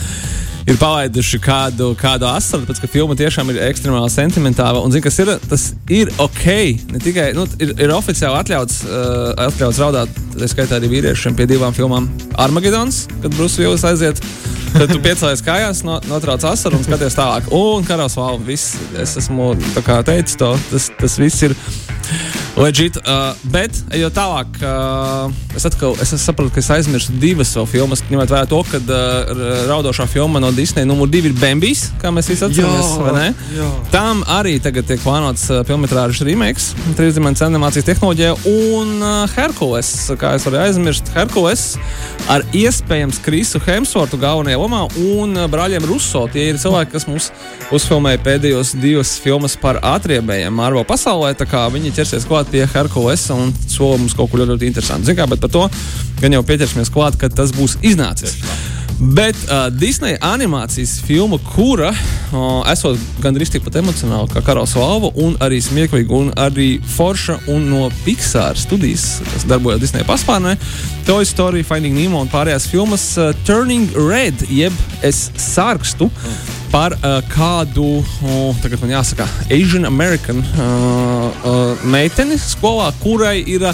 ir 0.70 0.78
palaiduši 0.78 1.40
kādu, 1.42 1.90
kādu 1.98 2.28
asaru, 2.30 2.66
tāpēc 2.66 2.82
ka 2.84 2.90
filma 2.92 3.16
tiešām 3.18 3.50
ir 3.54 3.62
ekstremāli 3.70 4.12
sentimentāla. 4.14 4.84
Un, 4.84 4.94
zin, 4.94 5.02
kas 5.02 5.18
ir, 5.24 5.32
tas 5.50 5.70
ir 5.90 6.12
ok. 6.22 6.46
Ne 6.94 7.02
tikai 7.02 7.32
nu, 7.38 7.48
ir, 7.62 7.74
ir 7.74 7.94
oficiāli 7.96 8.38
atļauts, 8.44 8.84
uh, 8.86 9.32
atļauts 9.48 9.82
raudāt, 9.82 10.22
tā 10.36 10.50
skaitā 10.52 10.78
arī 10.78 10.92
vīriešiem 10.92 11.38
pie 11.38 11.48
divām 11.50 11.74
filmām 11.76 12.10
Armagedons, 12.40 13.08
kad 13.24 13.34
Brūsis 13.38 13.64
Vīls 13.64 13.88
aiziet. 13.90 14.22
Tad 14.70 14.92
tu 14.94 15.00
piecēlies 15.02 15.42
kājās, 15.42 15.82
no, 15.88 15.96
notrauc 16.06 16.44
asaru 16.46 16.78
un 16.78 16.86
skaties 16.86 17.18
tālāk. 17.18 17.48
Un 17.56 17.88
karalis 17.88 18.20
vēl 18.20 18.38
viss, 18.46 18.78
es 19.02 19.16
esmu 19.18 19.56
teicis 20.06 20.38
to, 20.38 20.52
tas, 20.70 20.92
tas 21.00 21.18
viss 21.18 21.48
ir 21.48 21.58
legit. 22.60 23.00
Uh, 23.02 23.32
bet, 23.50 23.82
ejot 23.98 24.14
tālāk, 24.14 24.62
uh, 24.62 25.49
es 25.60 25.68
atkal 25.68 25.96
es 26.00 26.14
saprotu, 26.24 26.54
ka 26.56 26.62
es 26.62 26.70
aizmirsu 26.72 27.14
divas 27.20 27.52
vēl 27.58 27.68
filmas, 27.70 28.02
ņemot 28.08 28.32
vērā 28.32 28.48
to, 28.50 28.60
ka 28.70 28.80
uh, 28.80 29.32
raudošā 29.70 30.08
filma 30.10 30.40
no 30.42 30.52
Disneya 30.56 30.88
numur 30.88 31.10
divi 31.12 31.32
ir 31.32 31.36
Bambijs, 31.40 31.90
kā 32.02 32.12
mēs 32.16 32.30
visi 32.32 32.46
atceramies. 32.48 33.36
Tam 33.94 34.24
arī 34.32 34.56
tagad 34.64 34.88
tiek 34.90 35.02
plānots 35.04 35.48
uh, 35.52 35.62
filmas 35.68 36.22
remakes, 36.24 36.72
trīsdimensiju 36.98 37.50
animācijas 37.50 37.88
tehnoloģija 37.90 38.36
un 38.50 38.96
uh, 39.04 39.36
Herkules. 39.36 39.92
Kā 40.20 40.36
es 40.38 40.48
varu 40.48 40.62
aizmirst, 40.64 41.12
Herkules 41.16 41.66
ar 42.32 42.46
iespējams 42.56 43.20
Krisu 43.26 43.62
Hemsvortu 43.66 44.20
galvenajā 44.22 44.62
lomā 44.62 44.86
un 45.04 45.36
uh, 45.36 45.50
brāļiem 45.52 45.88
Russo. 45.90 46.26
Tie 46.32 46.50
ir 46.54 46.62
cilvēki, 46.62 46.94
kas 46.96 47.08
mums 47.10 47.30
uzfilmēja 47.76 48.24
pēdējos 48.26 48.76
divas 48.80 49.16
filmas 49.22 49.58
par 49.60 49.82
atriebējiem 49.96 50.56
Marvel 50.56 50.88
pasaulē. 50.88 51.36
Viņi 51.70 51.94
ķersies 51.96 52.28
klāt 52.30 52.50
pie 52.54 52.64
Herkules 52.70 53.28
un 53.34 53.52
sola 53.68 54.00
mums 54.00 54.16
kaut 54.18 54.32
ko 54.32 54.40
ļoti, 54.40 54.54
ļoti 54.56 54.70
interesantu. 54.70 55.10
Zin 55.10 55.18
kā, 55.18 55.28
par 55.50 55.70
to 55.70 55.70
gan 56.20 56.36
jau 56.36 56.44
pieķersimies 56.44 56.92
klāt, 56.94 57.18
kad 57.20 57.34
tas 57.36 57.54
būs 57.56 57.80
iznācis. 57.86 58.38
Bet 59.00 59.38
uh, 59.48 59.70
Disneja 59.72 60.18
animācijas 60.28 60.98
filma, 61.08 61.38
kura 61.54 61.94
uh, 61.94 62.66
esot 62.68 63.00
gandrīz 63.24 63.54
tikpat 63.54 63.78
emocionāla 63.80 64.28
kā 64.28 64.44
Karalis 64.44 64.76
Valva, 64.76 65.14
un 65.24 65.38
arī 65.40 65.62
smieklīga, 65.64 66.12
un 66.12 66.34
arī 66.36 66.68
forša, 66.98 67.38
un 67.54 67.70
no 67.72 67.88
Pixar 68.04 68.60
studijas, 68.60 69.22
kas 69.32 69.48
darbojas 69.48 69.80
Disneja 69.86 70.08
paspārnē, 70.10 70.58
Toy 71.08 71.24
Story, 71.24 71.64
Finding 71.64 71.96
Nemo 71.96 72.20
un 72.26 72.32
pārējās 72.32 72.68
filmas 72.68 73.14
uh, 73.16 73.32
Turning 73.48 73.88
Red, 73.96 74.44
jeb 74.52 74.76
es 75.00 75.30
sārkstu. 75.40 76.12
Par 76.70 76.94
uh, 76.94 77.18
kādu, 77.34 77.86
uh, 78.04 78.58
tagad 78.62 78.84
man 78.84 78.94
jāsaka, 78.94 79.26
Asian 79.50 79.90
American 79.90 80.44
uh, 80.46 80.62
uh, 81.50 81.86
meiteni 81.90 82.38
skolā, 82.38 82.92
kurai 83.02 83.40
ir 83.42 83.66
uh, 83.66 83.74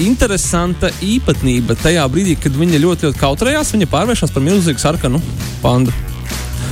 interesanta 0.00 0.88
īpatnība 1.04 1.76
tajā 1.82 2.08
brīdī, 2.08 2.38
kad 2.40 2.56
viņa 2.56 2.80
ļoti, 2.80 3.10
ļoti 3.10 3.20
kautrējās, 3.20 3.76
viņa 3.76 3.92
pārvēršas 3.92 4.32
par 4.32 4.46
milzīgu 4.48 4.80
sarkanu 4.80 5.20
pandu. 5.60 6.07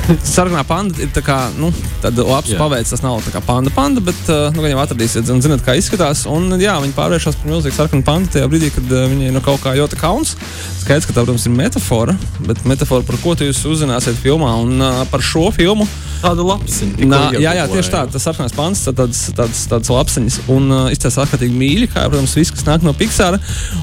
Sarkanā 0.36 0.62
panda 0.66 1.02
ir 1.02 1.10
tā 1.14 1.22
kā, 1.25 1.36
nu, 1.58 1.70
labs 2.04 2.52
Jā. 2.52 2.58
paveids. 2.60 2.92
Tas 2.94 3.02
nav 3.04 3.18
kā 3.32 3.42
panda, 3.44 3.72
panda 3.75 4.02
bet, 4.04 4.18
uh, 4.30 4.48
nu, 4.54 4.62
gan 4.64 4.75
jau 4.75 4.82
atradīsiet, 4.84 5.28
un 5.32 5.42
zināt, 5.44 5.64
kā 5.66 5.76
izskatās. 5.78 6.25
Un, 6.30 6.48
jā, 6.62 6.76
viņi 6.82 6.96
pārvēršas 6.96 7.40
par 7.40 7.50
milzīgu 7.50 7.76
sarkanu 7.76 8.06
pandu 8.06 8.32
tajā 8.36 8.48
brīdī, 8.50 8.70
kad 8.75 8.92
uh, 8.92 9.06
viņai 9.10 9.32
no 9.34 9.42
kaut 9.44 9.62
kā 9.64 9.75
ļoti 9.78 9.98
kauns. 10.00 10.36
Skaidrs, 10.82 11.08
ka 11.08 11.16
tā, 11.16 11.25
protams, 11.25 11.46
ir 11.48 11.56
metafora, 11.56 12.16
bet 12.46 12.62
metafora, 12.68 13.06
par 13.06 13.18
ko 13.22 13.34
jūs 13.40 13.64
uzzināsiet 13.66 14.18
filmā, 14.22 14.52
un 14.62 14.78
uh, 14.78 15.02
par 15.10 15.25
šo 15.25 15.48
filmu. 15.54 15.88
Tāda 16.22 16.44
lapsiņa. 16.46 17.06
Nā, 17.10 17.20
jā, 17.42 17.52
jā, 17.58 17.66
tieši 17.70 17.92
tā. 17.92 18.04
Tas 18.12 18.25
sarkanais 18.25 18.54
pants, 18.56 18.84
tādas, 18.86 19.26
tādas, 19.36 19.64
tādas 19.68 19.90
lapseņas. 19.92 20.38
Un 20.52 20.70
uh, 20.72 20.86
izcēlās 20.94 21.18
ārkārtīgi 21.26 21.58
mīļi, 21.58 21.90
kā, 21.92 22.06
protams, 22.08 22.36
viss, 22.38 22.54
kas 22.54 22.64
nāk 22.68 22.86
no 22.86 22.94
Pixara. 22.96 23.40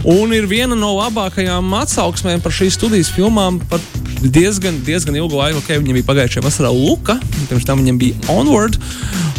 Un 0.10 0.34
ir 0.36 0.48
viena 0.50 0.78
no 0.80 0.96
labākajām 0.98 1.76
atsauksmēm 1.84 2.42
par 2.44 2.56
šīs 2.56 2.80
studijas 2.80 3.12
filmām 3.14 3.60
par 3.70 3.84
diezgan, 4.24 4.80
diezgan 4.86 5.18
ilgu 5.20 5.38
laiku. 5.38 5.62
Okay, 5.62 5.80
viņam 5.82 6.00
bija 6.00 6.08
pagājušajā 6.14 6.46
vasarā 6.46 6.72
Luka, 6.74 7.18
pirms 7.50 7.66
tam 7.68 7.82
viņam 7.82 7.98
bija 8.02 8.32
Onward, 8.32 8.78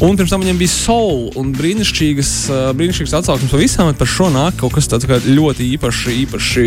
un 0.04 0.18
pirms 0.18 0.32
tam 0.32 0.42
viņam 0.42 0.58
bija 0.60 0.72
Soul. 0.72 1.28
Un 1.38 1.52
brīnišķīgas, 1.56 2.32
brīnišķīgas 2.76 3.16
atsauksmes 3.20 3.52
par 3.54 3.62
visām, 3.62 3.90
bet 3.90 4.00
par 4.00 4.10
šo 4.10 4.28
nāk 4.34 4.58
kaut 4.60 4.74
kas 4.76 4.90
tāds 4.90 5.06
kā 5.08 5.20
ļoti 5.24 5.68
īpaši, 5.76 6.16
īpaši, 6.24 6.66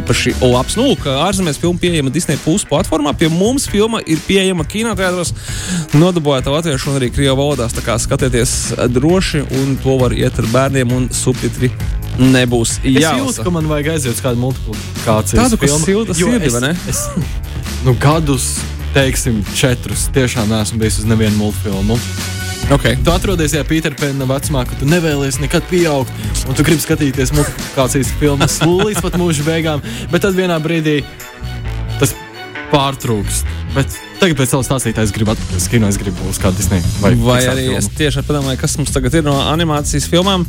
īpaši 0.00 0.34
labs. 0.44 0.76
Nu, 0.78 0.90
lūk, 0.90 1.06
ārzemēs 1.10 1.60
filma 1.62 1.80
pieejama 1.82 2.12
Disney 2.14 2.40
Plus 2.44 2.66
platformā, 2.68 3.14
pie 3.16 3.30
mums 3.32 3.68
filma 3.70 4.02
ir 4.04 4.20
pieejama 4.26 4.66
kinoteātros 4.68 5.32
nodabūjāt 5.96 6.50
latviešu 6.52 6.92
un 6.92 7.00
arī 7.00 7.12
krievu 7.14 7.38
valodās. 7.40 7.76
Tā 7.76 7.84
kā 7.86 7.96
skatieties 8.00 8.74
droši, 8.92 9.46
un 9.62 9.78
to 9.84 9.96
var 10.00 10.14
iet 10.16 10.38
ar 10.42 10.52
bērniem, 10.52 10.92
un 10.96 11.08
subtitri 11.14 11.72
nebūs 12.20 12.78
jūtu, 12.82 13.00
jālasa. 13.00 13.44
ka 13.46 13.52
man 13.54 13.68
vajag 13.70 13.94
aiziet 13.94 14.16
uz 14.16 14.20
kādu 14.24 14.42
multiplikāciju. 14.42 15.40
Tādu, 15.40 15.60
kas 15.62 15.78
silta 15.86 16.16
sirdi, 16.16 16.52
vai 16.52 16.62
ne? 16.68 16.74
Es, 16.90 17.06
nu, 17.86 17.94
gadus, 18.00 18.52
teiksim, 18.94 19.44
četrus 19.54 20.08
tiešām 20.14 20.50
neesmu 20.50 20.78
bijis 20.78 20.98
uz 20.98 21.08
nevienu 21.10 21.36
multfilmu. 21.36 21.98
Okay. 22.70 22.94
Tu 23.02 23.10
atrodies 23.10 23.50
tajā 23.54 23.64
Pīterpēna 23.66 24.26
vecumā, 24.30 24.62
ka 24.68 24.76
tu 24.78 24.86
nevēlies 24.86 25.40
nekad 25.42 25.64
pieaugt, 25.70 26.12
un 26.46 26.54
tu 26.54 26.62
gribi 26.66 26.82
skatīties 26.82 27.32
multiplikācijas 27.34 28.12
filmas 28.20 28.60
līdz 28.86 29.02
pat 29.02 29.16
mūža 29.18 29.46
beigām, 29.46 29.82
bet 30.12 30.22
tad 30.22 30.38
vienā 30.38 30.60
brīdī 30.62 31.00
tas 31.98 32.14
pārtrūkst. 32.70 33.48
Bet 33.74 33.96
tagad 34.18 34.38
pēc 34.38 34.52
savas 34.52 34.66
stāstītājas 34.66 35.12
gribu 35.14 35.34
uz 35.56 35.66
kino, 35.70 35.90
es 35.90 35.98
gribu 35.98 36.30
uz 36.30 36.38
kādu 36.42 36.58
Disney 36.58 36.82
vai, 37.02 37.12
Vai 37.18 37.40
arī 37.46 37.66
filmu. 37.68 37.78
es 37.78 37.90
tieši 37.98 38.24
padomāju, 38.26 38.58
kas 38.62 38.76
mums 38.78 38.94
tagad 38.94 39.18
ir 39.18 39.26
no 39.26 39.34
animācijas 39.50 40.06
filmām. 40.10 40.46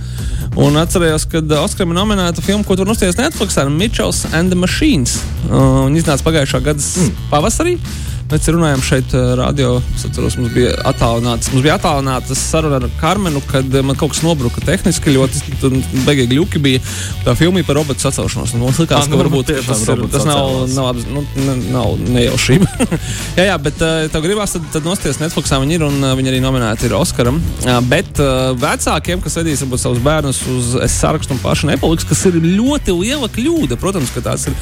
Un 0.62 0.78
atcerējos, 0.82 1.26
ka 1.32 1.42
Oskaram 1.62 1.94
ir 1.94 2.00
nominēta 2.02 2.44
filma, 2.44 2.66
ko 2.68 2.76
tur 2.78 2.90
nostājās 2.90 3.18
Netflix 3.18 3.58
ar 3.62 3.70
Mitchells 3.72 4.26
and 4.34 4.54
the 4.54 4.58
Machines. 4.58 5.20
Un 5.50 5.98
iznāca 5.98 6.26
pagājušā 6.28 6.64
gada 6.66 6.82
mm. 6.82 7.14
pavasarī. 7.32 7.78
Mēs 8.32 8.46
runājām 8.48 8.82
šeit, 8.86 9.12
uh, 9.18 9.34
radio. 9.36 9.74
Es 9.96 10.06
atceros, 10.08 10.38
mums 10.40 10.54
bija 10.56 10.72
attālināts, 10.88 11.50
mums 11.52 11.66
bija 11.66 11.74
attālināta 11.76 12.36
saruna 12.40 12.78
ar 12.80 12.86
Karmenu, 13.02 13.42
kad 13.52 13.68
uh, 13.76 13.82
man 13.84 13.98
kaut 14.00 14.14
kas 14.14 14.22
nobruka 14.24 14.64
tehniski. 14.64 15.12
Ļoti 15.18 15.42
beigīgi 16.08 16.38
ļuki 16.38 16.62
bija. 16.64 16.80
Tā 17.26 17.34
filma 17.36 17.60
par 17.68 17.76
robotu 17.82 18.06
sacelšanos. 18.06 18.54
Man 18.56 18.72
liekas, 18.72 19.02
Ah, 19.02 19.10
ka 19.10 19.12
nu, 19.12 19.20
varbūt 19.20 19.52
tas, 19.68 19.82
ir, 19.84 20.04
tas 20.14 20.26
nav, 20.30 20.54
nav, 20.72 20.88
apz- 20.94 21.10
nu, 21.12 21.26
ne, 21.44 21.58
nav 21.74 21.98
nejaušība. 22.08 22.70
jā, 23.40 23.46
jā, 23.50 23.58
bet 23.68 23.84
uh, 23.84 24.08
tev 24.14 24.24
gribās, 24.26 24.56
tad, 24.56 24.66
tad 24.78 24.88
nosties 24.88 25.20
Netflixā 25.22 25.60
viņi 25.64 25.78
ir 25.80 25.86
un 25.90 26.00
viņi 26.22 26.32
arī 26.32 26.42
nominēti 26.44 26.88
ir 26.88 26.96
Oskaram. 26.98 27.42
Bet 27.92 28.20
vecākiem, 28.62 29.22
kas 29.24 29.36
vedīs 29.42 29.62
varbūt 29.66 29.84
savus 29.84 30.02
bērnus 30.08 30.40
uz 30.56 30.72
sarakstu 30.96 31.36
un 31.36 31.44
pašu 31.44 31.68
nepaliks, 31.72 32.08
kas 32.08 32.24
ir 32.32 32.40
ļoti 32.42 32.96
liela 32.96 33.28
kļūda. 33.32 33.78
Protams, 33.82 34.12
ka 34.16 34.24
tās 34.32 34.48
ir 34.48 34.56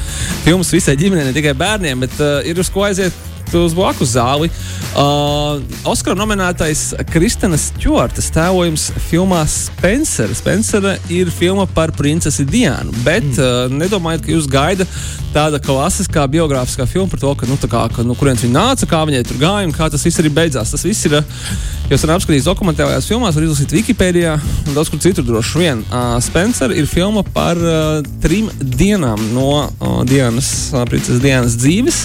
filmas 0.44 0.74
visai 0.74 0.96
ģimenei, 1.00 1.28
ne 1.30 1.36
tikai 1.36 1.54
bērniem, 1.58 2.02
bet 2.06 2.18
ir 2.50 2.58
uz 2.62 2.70
ko 2.74 2.88
aiziet. 2.90 3.14
Uz 3.58 3.74
blakus 3.74 4.12
zāli. 4.14 4.50
Uh, 4.94 5.58
Oskara 5.90 6.14
nominētais 6.18 6.90
Kristina 7.10 7.58
Stjorta 7.58 8.22
tēlojums 8.22 8.88
filmā 9.08 9.40
Spencer. 9.50 10.30
Spencer 10.38 10.86
ir 11.10 11.32
filma 11.34 11.66
par 11.66 11.92
princesi 11.96 12.46
Diānu. 12.46 12.94
Bet 13.06 13.26
mm. 13.26 13.40
uh, 13.42 13.74
nedomājiet, 13.80 14.24
ka 14.26 14.34
jūs 14.34 14.46
gaida 14.50 14.86
tāda 15.34 15.58
klasiskā 15.62 16.26
biogrāfiskā 16.30 16.86
filma 16.90 17.10
par 17.10 17.22
to, 17.22 17.34
ka, 17.42 17.50
nu, 17.50 17.58
kā, 17.64 17.84
ka, 17.94 18.06
no 18.06 18.18
kurienes 18.18 18.46
viņa 18.46 18.56
nāca, 18.56 18.90
kā 18.90 19.02
viņai 19.10 19.26
tur 19.26 19.42
gāja 19.42 19.68
un 19.68 19.74
kā 19.74 19.90
tas 19.90 20.06
viss 20.06 20.22
arī 20.22 20.32
beidzās. 20.40 20.74
Tas 20.76 20.86
viss 20.86 21.10
ir. 21.10 21.20
Uh, 21.20 21.78
Jūs 21.90 22.04
varat 22.04 22.20
apskatīties 22.20 22.44
dokumentālajās 22.46 23.08
filmās, 23.10 23.34
var 23.34 23.42
izlasīt 23.42 23.72
Wikipēdijā 23.74 24.36
un 24.38 24.76
daudz 24.76 24.92
kur 24.92 25.00
citur 25.02 25.24
droši 25.26 25.58
vien. 25.58 25.80
Uh, 25.88 26.20
Spencer 26.22 26.70
ir 26.70 26.86
filma 26.86 27.24
par 27.26 27.58
uh, 27.58 27.98
trim 28.22 28.46
dienām 28.62 29.18
no 29.34 29.48
uh, 29.64 29.96
Dienas, 30.06 30.70
uh, 30.70 30.84
princeses 30.86 31.18
Dienas 31.18 31.56
dzīves. 31.58 31.98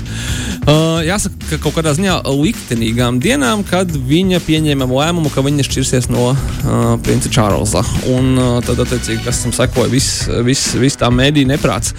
Uh, 0.66 1.04
jāsaka, 1.06 1.38
ka 1.52 1.60
kaut 1.68 1.78
kādā 1.78 1.94
ziņā 1.94 2.16
liktenīgām 2.26 3.20
dienām, 3.22 3.62
kad 3.70 3.94
viņa 3.94 4.42
pieņēma 4.48 4.90
lēmumu, 4.90 5.30
ka 5.30 5.46
viņa 5.46 5.68
šķirsies 5.70 6.10
no 6.10 6.32
uh, 6.34 6.98
princa 7.06 7.30
Čārlza. 7.38 7.86
Un 8.10 8.34
uh, 8.42 8.58
tad, 8.66 8.82
attiecīgi, 8.88 9.22
kas 9.28 9.46
tam 9.46 9.54
sekoja, 9.54 9.94
viss 9.94 10.26
vis, 10.50 10.66
vis 10.82 10.98
tā 10.98 11.14
mēdīja 11.14 11.54
neprāts. 11.54 11.94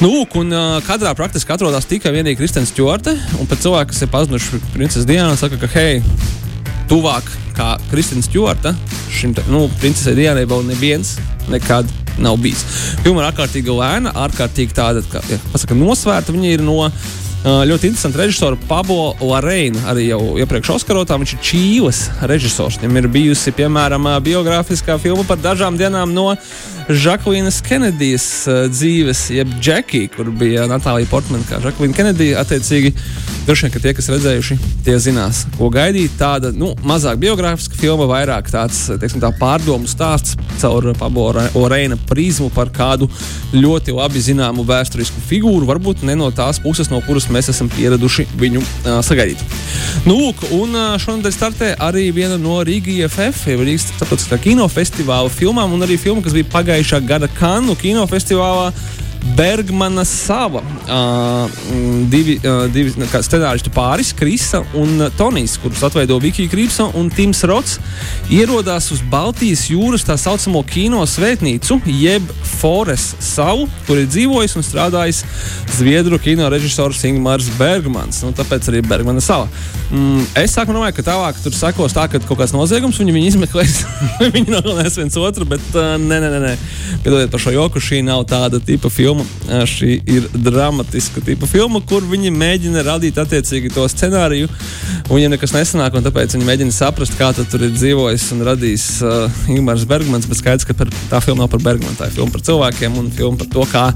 Nu, 0.00 0.14
lūk, 0.14 0.40
un 0.40 0.56
uh, 0.56 0.80
kadrā 0.88 1.12
praktiski 1.12 1.52
atrodas 1.52 1.92
tikai 1.92 2.16
vienīgi 2.16 2.40
Kristēns 2.40 2.72
Stjorte, 2.72 3.18
un 3.36 3.52
pat 3.52 3.60
cilvēki, 3.68 3.92
kas 3.92 4.04
ir 4.08 4.14
pazuduši 4.16 4.66
princeses 4.72 5.04
Dienā, 5.12 5.36
saka, 5.36 5.60
ka 5.60 5.68
hei, 5.76 6.00
tuvāk 6.88 7.28
kā 7.56 7.74
Kristina 7.90 8.24
Stjorta. 8.24 8.74
Šim 9.12 9.34
te, 9.36 9.44
nu, 9.52 9.66
princesei 9.80 10.16
Dienai 10.18 10.46
vēl 10.48 10.66
neviens 10.68 11.16
nekad 11.52 11.88
nav 12.18 12.36
bijis. 12.42 12.64
Filma 13.04 13.22
ir 13.22 13.30
ārkārtīgi 13.30 13.72
lēna, 13.72 14.12
ārkārtīgi 14.26 14.76
tāda, 14.76 15.04
kā 15.10 15.22
ja, 15.30 15.38
pasaka, 15.52 15.78
nosvērta. 15.78 16.34
Viņa 16.34 16.52
ir 16.56 16.66
no 16.66 16.82
Uh, 17.38 17.60
ļoti 17.62 17.86
interesanti 17.86 18.18
režisora 18.18 18.56
Pablo 18.66 19.12
Larēna, 19.22 19.84
arī 19.92 20.08
jau 20.08 20.18
iepriekš 20.42 20.72
Oskarotā. 20.74 21.14
Viņš 21.22 21.36
ir 21.36 21.42
Čīles 21.46 22.00
režisors. 22.26 22.80
Viņam 22.82 22.98
ir 22.98 23.06
bijusi, 23.14 23.52
piemēram, 23.54 24.08
uh, 24.10 24.16
biogrāfiskā 24.26 24.96
filma 24.98 25.22
par 25.22 25.38
dažām 25.38 25.78
dienām 25.78 26.10
no 26.16 26.32
Žaklīnas 26.88 27.58
Kenedijas 27.60 28.24
uh, 28.48 28.62
dzīves, 28.72 29.26
jeb 29.36 29.50
Džekija, 29.60 30.08
kur 30.14 30.30
bija 30.32 30.64
Natālija 30.70 31.08
Portmana 31.10 31.44
kā 31.44 31.58
Žaklīna 31.60 31.92
Kenedija. 31.92 32.40
Attiecīgi, 32.40 32.94
droši 33.44 33.66
vien, 33.66 33.72
ka 33.74 33.82
tie, 33.84 33.92
kas 33.98 34.08
redzējuši, 34.08 34.56
tie 34.86 34.94
zinās, 35.04 35.42
ko 35.58 35.68
gaidīt. 35.72 36.14
Tāda 36.16 36.48
nu, 36.56 36.70
mazāk 36.88 37.20
biogrāfiska 37.20 37.76
filma, 37.76 38.06
vairāk 38.08 38.48
tāds 38.52 38.86
teiksim, 38.88 39.20
tā 39.20 39.28
pārdomu 39.36 39.90
stāsts 39.90 40.38
caur 40.62 40.88
Pablo 40.98 41.28
Larēna 41.36 41.98
prizmu 42.08 42.48
par 42.54 42.72
kādu 42.72 43.10
ļoti 43.52 43.92
labi 43.92 44.24
zināmu 44.24 44.64
vēsturisku 44.68 45.20
figūru, 45.28 45.68
varbūt 45.68 46.06
ne 46.08 46.16
no 46.16 46.30
tās 46.32 46.56
puses, 46.62 46.88
no 46.88 47.02
kuras 47.04 47.28
mēs 47.32 47.52
esam 47.52 47.68
pieraduši 47.76 48.26
viņu 48.40 48.64
uh, 48.64 48.98
sagaidīt. 49.04 49.44
Nu, 50.08 50.16
lūk, 50.16 50.40
un 50.56 50.72
uh, 50.72 50.96
šonadēļ 51.00 51.36
startē 51.36 51.70
arī 51.84 52.08
viena 52.16 52.40
no 52.40 52.62
Rīgas 52.64 53.20
jau 53.20 53.60
Rīgas 53.60 53.90
starptautiskā 53.92 54.40
kinofestivāla 54.48 55.28
filmām, 55.32 55.76
un 55.76 55.84
arī 55.84 56.00
filma, 56.00 56.24
kas 56.24 56.36
bija 56.36 56.48
pagājušā 56.78 57.00
gada 57.06 57.26
Kanu 57.34 57.74
kinofestivālā. 57.74 58.70
Bergmana 59.36 60.04
sava. 60.04 60.62
Uh, 60.88 61.50
divi 62.10 62.38
uh, 62.42 62.66
divi 62.72 62.92
scenāristu 63.22 63.70
pāris, 63.74 64.12
Krisa 64.16 64.62
un 64.78 65.04
Tonijs, 65.18 65.58
kurus 65.62 65.82
atveido 65.86 66.18
Vikija 66.22 66.50
Krīpsa 66.50 66.88
un 66.98 67.10
Tims 67.12 67.42
Rots, 67.48 67.78
ierodās 68.32 68.90
uz 68.94 69.02
Baltijas 69.10 69.66
jūras 69.70 70.06
tā 70.06 70.16
saucamo 70.18 70.62
kino 70.66 71.04
svētnīcu, 71.06 71.80
jeb 71.98 72.26
Fores 72.58 73.12
salu, 73.22 73.68
kur 73.86 74.00
ir 74.00 74.08
dzīvojis 74.10 74.56
un 74.58 74.66
strādājis 74.66 75.22
Zviedru 75.76 76.18
kino 76.22 76.48
režisors 76.50 77.04
Ingmārs 77.06 77.50
Bergmans. 77.58 78.22
Nu, 78.24 78.32
tāpēc 78.36 78.70
arī 78.72 78.82
Bergmana 78.86 79.22
sala. 79.22 79.50
Mm, 79.88 80.24
es 80.36 80.52
sāku 80.56 80.74
domāt, 80.74 80.96
ka 80.96 81.04
tālāk 81.06 81.38
tur 81.40 81.54
sekos 81.56 81.94
tā, 81.96 82.08
ka 82.10 82.20
kaut 82.20 82.42
kāds 82.42 82.52
noziegums 82.56 82.98
viņi, 83.00 83.14
viņi 83.14 83.30
izmeklēs. 83.34 83.78
viņi 84.34 84.52
nogalinās 84.52 84.98
viens 85.00 85.16
otru, 85.20 85.46
bet 85.48 85.64
uh, 85.74 85.94
nē, 86.00 86.18
nē, 86.24 86.40
nē. 86.42 86.54
Piedodiet 87.04 87.32
par 87.32 87.42
šo 87.42 87.54
joku, 87.54 87.82
šī 87.82 88.02
nav 88.06 88.26
tāda 88.28 88.60
tipa 88.60 88.90
filma. 88.92 89.07
Šī 89.68 89.98
ir 90.08 90.28
dramatiska 90.34 91.22
tipa 91.24 91.48
filma, 91.48 91.80
kur 91.88 92.04
viņi 92.08 92.32
mēģina 92.34 92.84
radīt 92.86 93.18
attiecīgi 93.20 93.72
to 93.74 93.86
scenāriju. 93.90 94.50
Viņiem 95.08 95.34
nekas 95.36 95.54
nesanāk, 95.56 95.96
un 95.96 96.06
tāpēc 96.06 96.36
viņi 96.36 96.48
mēģina 96.48 96.74
saprast, 96.74 97.16
kā 97.18 97.30
tur 97.38 97.64
ir 97.64 97.74
dzīvojis 97.76 98.28
un 98.36 98.46
radījis 98.50 98.86
uh, 99.06 99.42
Ingūns 99.54 99.88
Bergmans. 99.88 100.28
Bet 100.28 100.42
skaidrs, 100.42 100.68
ka 100.68 100.76
par, 100.78 100.92
tā 101.10 101.22
filma 101.24 101.44
nav 101.44 101.52
par 101.54 101.64
Bergmanu, 101.64 101.96
tā 101.98 102.10
ir 102.10 102.18
filma 102.18 102.34
par 102.34 102.44
cilvēkiem 102.48 103.00
un 103.00 103.12
filma 103.14 103.40
par 103.40 103.52
to, 103.54 103.68
kā 103.72 103.86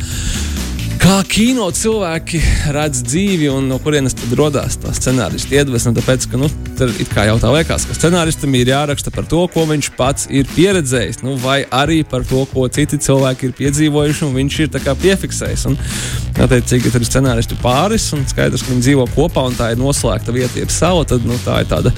kā 1.03 1.17
kino 1.27 1.65
cilvēki 1.75 2.39
redz 2.75 3.01
dzīvi 3.03 3.49
un 3.51 3.67
no 3.71 3.79
kurienes 3.83 4.15
tad 4.15 4.35
radās 4.39 4.77
tā 4.79 4.93
scenāristu 4.95 5.57
iedvesma. 5.57 5.95
Tāpēc, 5.97 6.29
ka 6.31 6.39
nu, 6.39 6.47
tur 6.79 6.93
it 7.03 7.11
kā 7.11 7.25
jau 7.27 7.39
tā 7.43 7.51
liekas, 7.57 7.87
ka 7.89 7.97
scenāristam 7.97 8.55
ir 8.55 8.71
jāraksta 8.71 9.11
par 9.15 9.27
to, 9.31 9.41
ko 9.51 9.65
viņš 9.71 9.89
pats 9.99 10.29
ir 10.31 10.47
pieredzējis, 10.55 11.23
nu, 11.27 11.35
vai 11.43 11.63
arī 11.75 12.03
par 12.07 12.27
to, 12.29 12.45
ko 12.53 12.69
citi 12.71 13.01
cilvēki 13.03 13.49
ir 13.49 13.57
piedzīvojuši, 13.59 14.25
un 14.29 14.37
viņš 14.39 14.61
ir 14.63 14.71
piefiksējis. 15.03 15.67
Un, 15.73 15.79
attiecīgi, 16.43 16.93
tur 16.95 17.03
ir 17.03 17.11
scenāristu 17.11 17.59
pāris, 17.63 18.07
un 18.15 18.23
skaidrs, 18.31 18.63
ka 18.63 18.71
viņi 18.73 18.87
dzīvo 18.87 19.09
kopā, 19.17 19.49
un 19.51 19.59
tā 19.59 19.73
ir 19.75 19.83
noslēgta 19.83 20.35
vieta, 20.35 20.63
ir 20.63 20.71
sava. 20.71 21.03
Tad 21.09 21.27
nu, 21.27 21.39
tā 21.43 21.65
ir 21.65 21.71
tāda 21.73 21.95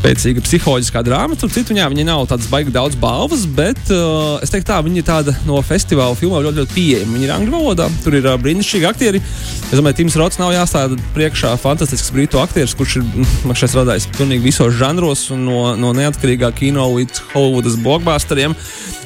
spēcīga 0.00 0.42
psiholoģiskā 0.44 1.02
drāma. 1.04 1.36
Tur 1.38 1.52
citur 1.52 1.74
viņā 1.74 1.88
viņi 1.92 2.06
nav 2.08 2.24
tādas 2.30 2.48
baigi 2.50 2.72
daudz 2.72 2.96
balvas, 3.00 3.44
bet 3.56 3.78
uh, 3.92 4.40
es 4.40 4.52
teiktu, 4.52 4.70
tā 4.70 4.78
viņi 4.84 5.02
ir 5.02 5.06
tāda 5.06 5.34
no 5.48 5.60
festivāla 5.64 6.16
filmām 6.16 6.44
ļoti, 6.46 6.62
ļoti 6.62 6.76
pieejama. 6.76 7.16
Viņi 7.16 7.28
ir 7.28 7.34
angļu 7.34 7.54
valodā, 7.54 7.88
tur 8.04 8.16
ir 8.16 8.28
uh, 8.28 8.38
brīnišķīgi 8.40 8.88
aktieri. 8.88 9.20
Es 9.68 9.76
domāju, 9.76 10.00
Tims 10.00 10.16
Rots 10.20 10.40
nav 10.40 10.54
jāstāda 10.54 10.96
priekšā 11.16 11.52
fantastisks 11.60 12.12
brītu 12.14 12.40
aktieris, 12.40 12.76
kurš 12.78 13.00
ir 13.00 13.04
mm, 13.08 13.58
strādājis 13.60 14.08
pilnīgi 14.16 14.48
visos 14.48 14.72
žanros, 14.80 15.28
no, 15.36 15.74
no 15.78 15.92
neatkarīgā 15.96 16.52
kino 16.56 16.88
līdz 16.96 17.26
Hollywoodas 17.34 17.76
blockbusteriem. 17.84 18.56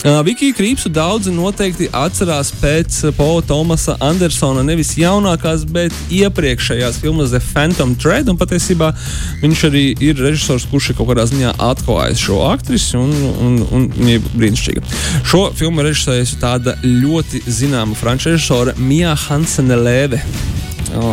Uh, 0.04 0.20
Vikiju 0.20 0.52
Krīpsu 0.52 0.90
daudzi 0.92 1.32
noteikti 1.32 1.88
atcerās 1.96 2.50
pēc 2.60 3.00
Paula 3.16 3.40
Tomasa 3.48 3.96
Andersona 4.04 4.60
nevis 4.66 4.92
jaunākās, 5.00 5.64
bet 5.72 5.96
iepriekšējās 6.12 7.00
filmas 7.00 7.32
The 7.32 7.40
Phantom 7.40 7.96
Thread. 7.96 8.28
Un 8.28 8.36
patiesībā 8.36 8.92
viņš 9.40 9.64
arī 9.70 9.86
ir 10.04 10.20
režisors, 10.20 10.68
kurš 10.68 10.83
ir 10.90 10.98
kaut 10.98 11.10
kādā 11.10 11.24
ziņā 11.28 11.54
atklājis 11.62 12.22
šo 12.26 12.40
aktrisi, 12.48 12.96
un, 12.98 13.12
un, 13.44 13.56
un 13.74 13.86
viņa 13.94 14.16
ir 14.16 14.26
brīnišķīga. 14.34 14.84
Šo 15.30 15.44
filmu 15.56 15.84
režisējusi 15.86 16.40
tāda 16.42 16.76
ļoti 16.84 17.44
zināma 17.46 17.96
franču 17.98 18.32
režisore 18.34 18.76
Mija 18.78 19.14
Hansene 19.26 19.78
Lēve. 19.80 20.20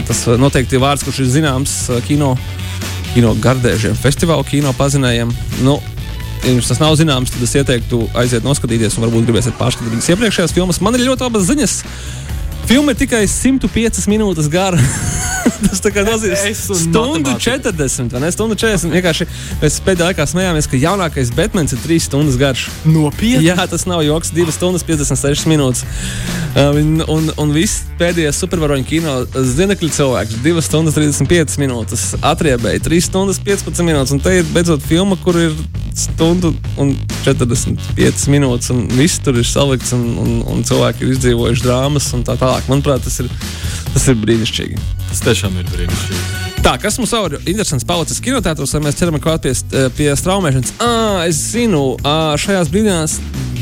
Tas 0.08 0.26
noteikti 0.38 0.78
ir 0.78 0.84
vārds, 0.84 1.06
kurš 1.06 1.24
ir 1.24 1.32
zināms 1.38 1.76
kino, 2.06 2.36
kino 3.15 3.34
gardēžiem, 3.41 3.98
festivāla 3.98 4.45
kino 4.48 4.74
pazinējiem. 4.78 5.34
Nu, 5.65 5.80
ja 6.43 6.54
jums 6.54 6.69
tas 6.69 6.82
nav 6.82 6.95
zināms, 7.00 7.34
tad 7.34 7.48
es 7.48 7.58
ieteiktu 7.58 8.04
aiziet 8.22 8.45
noskatīties, 8.45 8.98
un 8.98 9.08
varbūt 9.08 9.30
gribēsiet 9.30 9.58
pārskatīt 9.62 9.95
viņas 9.95 10.13
iepriekšējās 10.13 10.56
filmas. 10.58 10.82
Man 10.84 10.98
ir 10.98 11.08
ļoti 11.10 11.28
labas 11.28 11.50
ziņas. 11.50 11.82
Filma 12.69 12.93
ir 12.93 13.02
tikai 13.02 13.26
105 13.30 14.08
minūtes 14.12 14.52
gara. 14.52 14.82
Tas 15.69 15.82
nozīmē 16.08 16.54
stundu 16.58 17.36
40. 17.38 18.17
Ne, 18.21 18.32
stundu 18.34 18.58
40. 18.58 18.91
Vienkārši 18.95 19.28
mēs 19.62 19.80
pēdējā 19.86 20.12
laikā 20.12 20.26
smējāmies, 20.30 20.69
ka 20.71 20.80
jaunākais 20.82 21.34
Batmans 21.38 21.76
ir 21.76 21.82
3 21.84 22.08
stundas 22.08 22.38
garš. 22.41 22.67
Nopietni. 22.86 23.47
Jā, 23.50 23.58
tas 23.69 23.86
nav 23.89 24.04
joks. 24.06 24.34
2 24.36 24.56
stundas 24.56 24.86
56 24.88 25.47
minūtes. 25.52 25.84
Uh, 26.52 26.74
un, 26.76 27.04
un, 27.08 27.30
un 27.39 27.54
viss 27.56 27.86
pēdējais 28.00 28.41
supervaroņu 28.43 28.88
kino 28.89 29.13
zinekļu 29.32 29.91
cilvēks 29.95 30.41
2 30.43 30.65
stundas 30.65 30.97
35 30.97 31.62
minūtes. 31.62 32.08
Atriebēja 32.32 32.84
3 32.89 33.06
stundas 33.08 33.41
15 33.45 33.86
minūtes. 33.88 34.15
Un 34.15 34.24
te 34.24 34.39
ir 34.41 34.50
beidzot 34.56 34.84
filma, 34.86 35.19
kur 35.21 35.38
ir 35.39 35.56
stundu 35.97 36.54
un 36.82 36.93
45 37.26 38.28
minūtes. 38.32 38.71
Un 38.74 38.86
viss 38.97 39.21
tur 39.24 39.38
ir 39.39 39.47
salikts 39.47 39.93
un, 39.97 40.06
un, 40.21 40.34
un 40.47 40.65
cilvēki 40.67 41.06
ir 41.06 41.15
izdzīvojuši 41.15 41.67
drāmas 41.67 42.10
un 42.17 42.26
tā 42.28 42.38
tālāk. 42.39 42.67
Manuprāt, 42.71 43.04
tas 43.06 43.21
ir, 43.24 43.30
tas 43.93 44.08
ir 44.12 44.19
brīnišķīgi. 44.21 44.80
Tas 45.12 45.24
tiešām 45.26 45.51
ir 45.60 45.70
brīnišķīgi. 45.72 46.50
Tā, 46.62 46.76
kas 46.82 47.00
mums 47.02 47.14
ir 47.18 47.38
interesants 47.42 47.86
palicis 47.90 48.22
kinotētos, 48.22 48.76
vai 48.78 48.84
mēs 48.86 49.00
ceram 49.00 49.18
klāt 49.22 49.48
pie, 49.48 49.54
pie 49.98 50.12
straumēšanas? 50.20 50.76
À, 50.78 50.92
es 51.26 51.40
zinu, 51.56 51.96
à, 52.06 52.36
šajās 52.42 52.70
brīdinās 52.70 53.18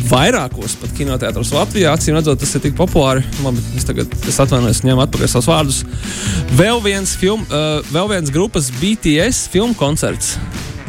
vairākos 0.10 0.75
pat 0.82 0.93
kinotētros 0.97 1.54
Latvijā. 1.54 1.93
Acīm 1.93 2.17
redzot, 2.17 2.39
tas 2.41 2.56
ir 2.58 2.63
tik 2.65 2.75
populāri. 2.78 3.23
Man, 3.45 3.58
es 3.78 3.88
tagad 3.88 4.12
es 4.28 4.39
atvainojos, 4.41 4.84
ņemu 4.88 5.06
atpakaļ 5.06 5.32
savus 5.32 5.49
vārdus. 5.52 5.84
Vēl 6.60 6.82
viens, 6.86 7.13
film, 7.19 7.45
uh, 7.49 7.80
vēl 7.93 8.10
viens 8.15 8.34
grupas 8.34 8.71
BTS 8.82 9.47
filmu 9.54 9.78
koncerts. 9.80 10.36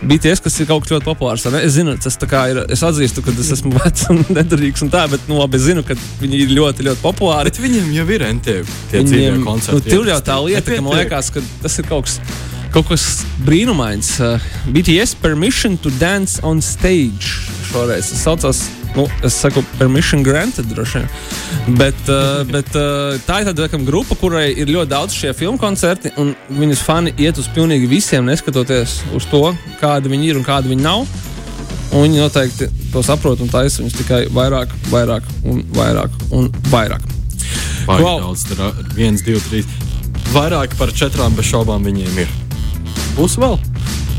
BTS, 0.01 0.41
kas 0.41 0.57
ir 0.63 0.69
kaut 0.69 0.85
kas 0.85 0.95
ļoti 0.95 1.05
populārs. 1.05 1.45
Es 1.61 1.75
zinu, 1.77 1.95
tas 2.01 2.17
ir. 2.17 2.61
Es 2.73 2.85
atzīstu, 2.87 3.25
ka 3.25 3.35
es 3.35 3.51
esmu 3.57 3.75
vecs 3.79 4.07
un 4.13 4.23
nedarīgs 4.33 4.85
un 4.87 4.93
tā, 4.93 5.05
bet 5.13 5.27
nu, 5.29 5.37
labi, 5.41 5.61
es 5.61 5.67
zinu, 5.69 5.85
ka 5.87 5.97
viņi 6.23 6.45
ir 6.47 6.55
ļoti, 6.57 6.87
ļoti 6.89 7.03
populāri. 7.05 7.53
Bet 7.53 7.61
viņiem 7.61 7.91
jau 7.99 8.07
ir 8.17 8.27
NTV 8.31 8.79
viņiem, 8.95 9.43
koncerti. 9.45 9.77
Nu, 9.77 9.99
tur 9.99 10.13
jau 10.13 10.21
tā 10.25 10.39
lieta, 10.47 10.67
ka 10.73 10.87
man 10.87 11.01
liekas, 11.03 11.33
ka 11.35 11.45
tas 11.65 11.81
ir 11.81 11.91
kaut 11.91 12.09
kas. 12.09 12.21
Kaut 12.71 12.87
kas 12.87 13.05
brīnumains. 13.43 14.13
Uh, 14.23 14.51
BTS 14.71 15.17
Permission 15.19 15.75
to 15.83 15.91
Dance 15.99 16.39
on 16.47 16.63
Stage. 16.63 17.35
Šoreiz 17.67 18.13
tas 18.13 18.23
saucās 18.23 18.61
nu, 18.97 19.07
es 19.27 19.37
saku, 19.39 19.63
permission 19.79 20.23
granted 20.27 20.69
droši 20.71 21.01
vien. 21.01 21.09
Bet, 21.79 21.99
uh, 22.11 22.43
bet 22.49 22.71
uh, 22.79 23.17
tā 23.27 23.41
ir 23.43 23.51
tāda 23.51 23.69
kā, 23.71 23.81
grupa, 23.87 24.17
kurai 24.19 24.49
ir 24.51 24.71
ļoti 24.71 24.91
daudz 24.91 25.17
šie 25.17 25.35
filmu 25.37 25.61
koncerti, 25.61 26.13
un 26.21 26.35
viņas 26.59 26.85
fani 26.87 27.15
iet 27.21 27.39
uz 27.41 27.49
pilnīgi 27.55 27.91
visiem, 27.91 28.27
neskatoties 28.29 29.01
uz 29.17 29.29
to, 29.31 29.45
kādi 29.83 30.13
viņi 30.13 30.33
ir 30.33 30.41
un 30.41 30.47
kādi 30.47 30.73
viņi 30.73 30.87
nav. 30.87 31.07
Un 31.91 32.05
viņi 32.05 32.21
noteikti 32.23 32.69
to 32.93 33.03
saprot 33.03 33.41
un 33.43 33.51
taisa 33.51 33.83
viņus 33.83 33.97
tikai 33.99 34.21
vairāk, 34.35 34.71
vairāk 34.93 35.27
un 35.51 35.65
vairāk. 35.75 36.15
Un 36.31 36.47
vairāk. 36.71 37.03
Pārāk 37.89 38.05
wow. 38.05 38.21
daudz, 38.29 38.45
tur 38.47 38.61
ir 38.69 38.93
viens, 38.95 39.25
divi, 39.27 39.43
trīs. 39.49 39.67
Vairāk 40.31 40.77
par 40.79 40.93
četrām 40.95 41.35
bez 41.35 41.51
šaubām 41.51 41.83
viņiem 41.87 42.23
ir. 42.23 42.31
Būs 43.17 43.35
vēl? 43.43 43.59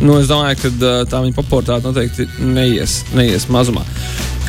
Nu, 0.02 0.18
es 0.18 0.28
domāju, 0.28 0.58
ka 0.64 0.72
uh, 0.74 1.04
tā 1.08 1.22
viņa 1.24 1.38
popularitāte 1.38 1.88
noteikti 1.88 2.28
neies, 2.44 3.02
neies 3.16 3.48
mazumā. 3.54 3.86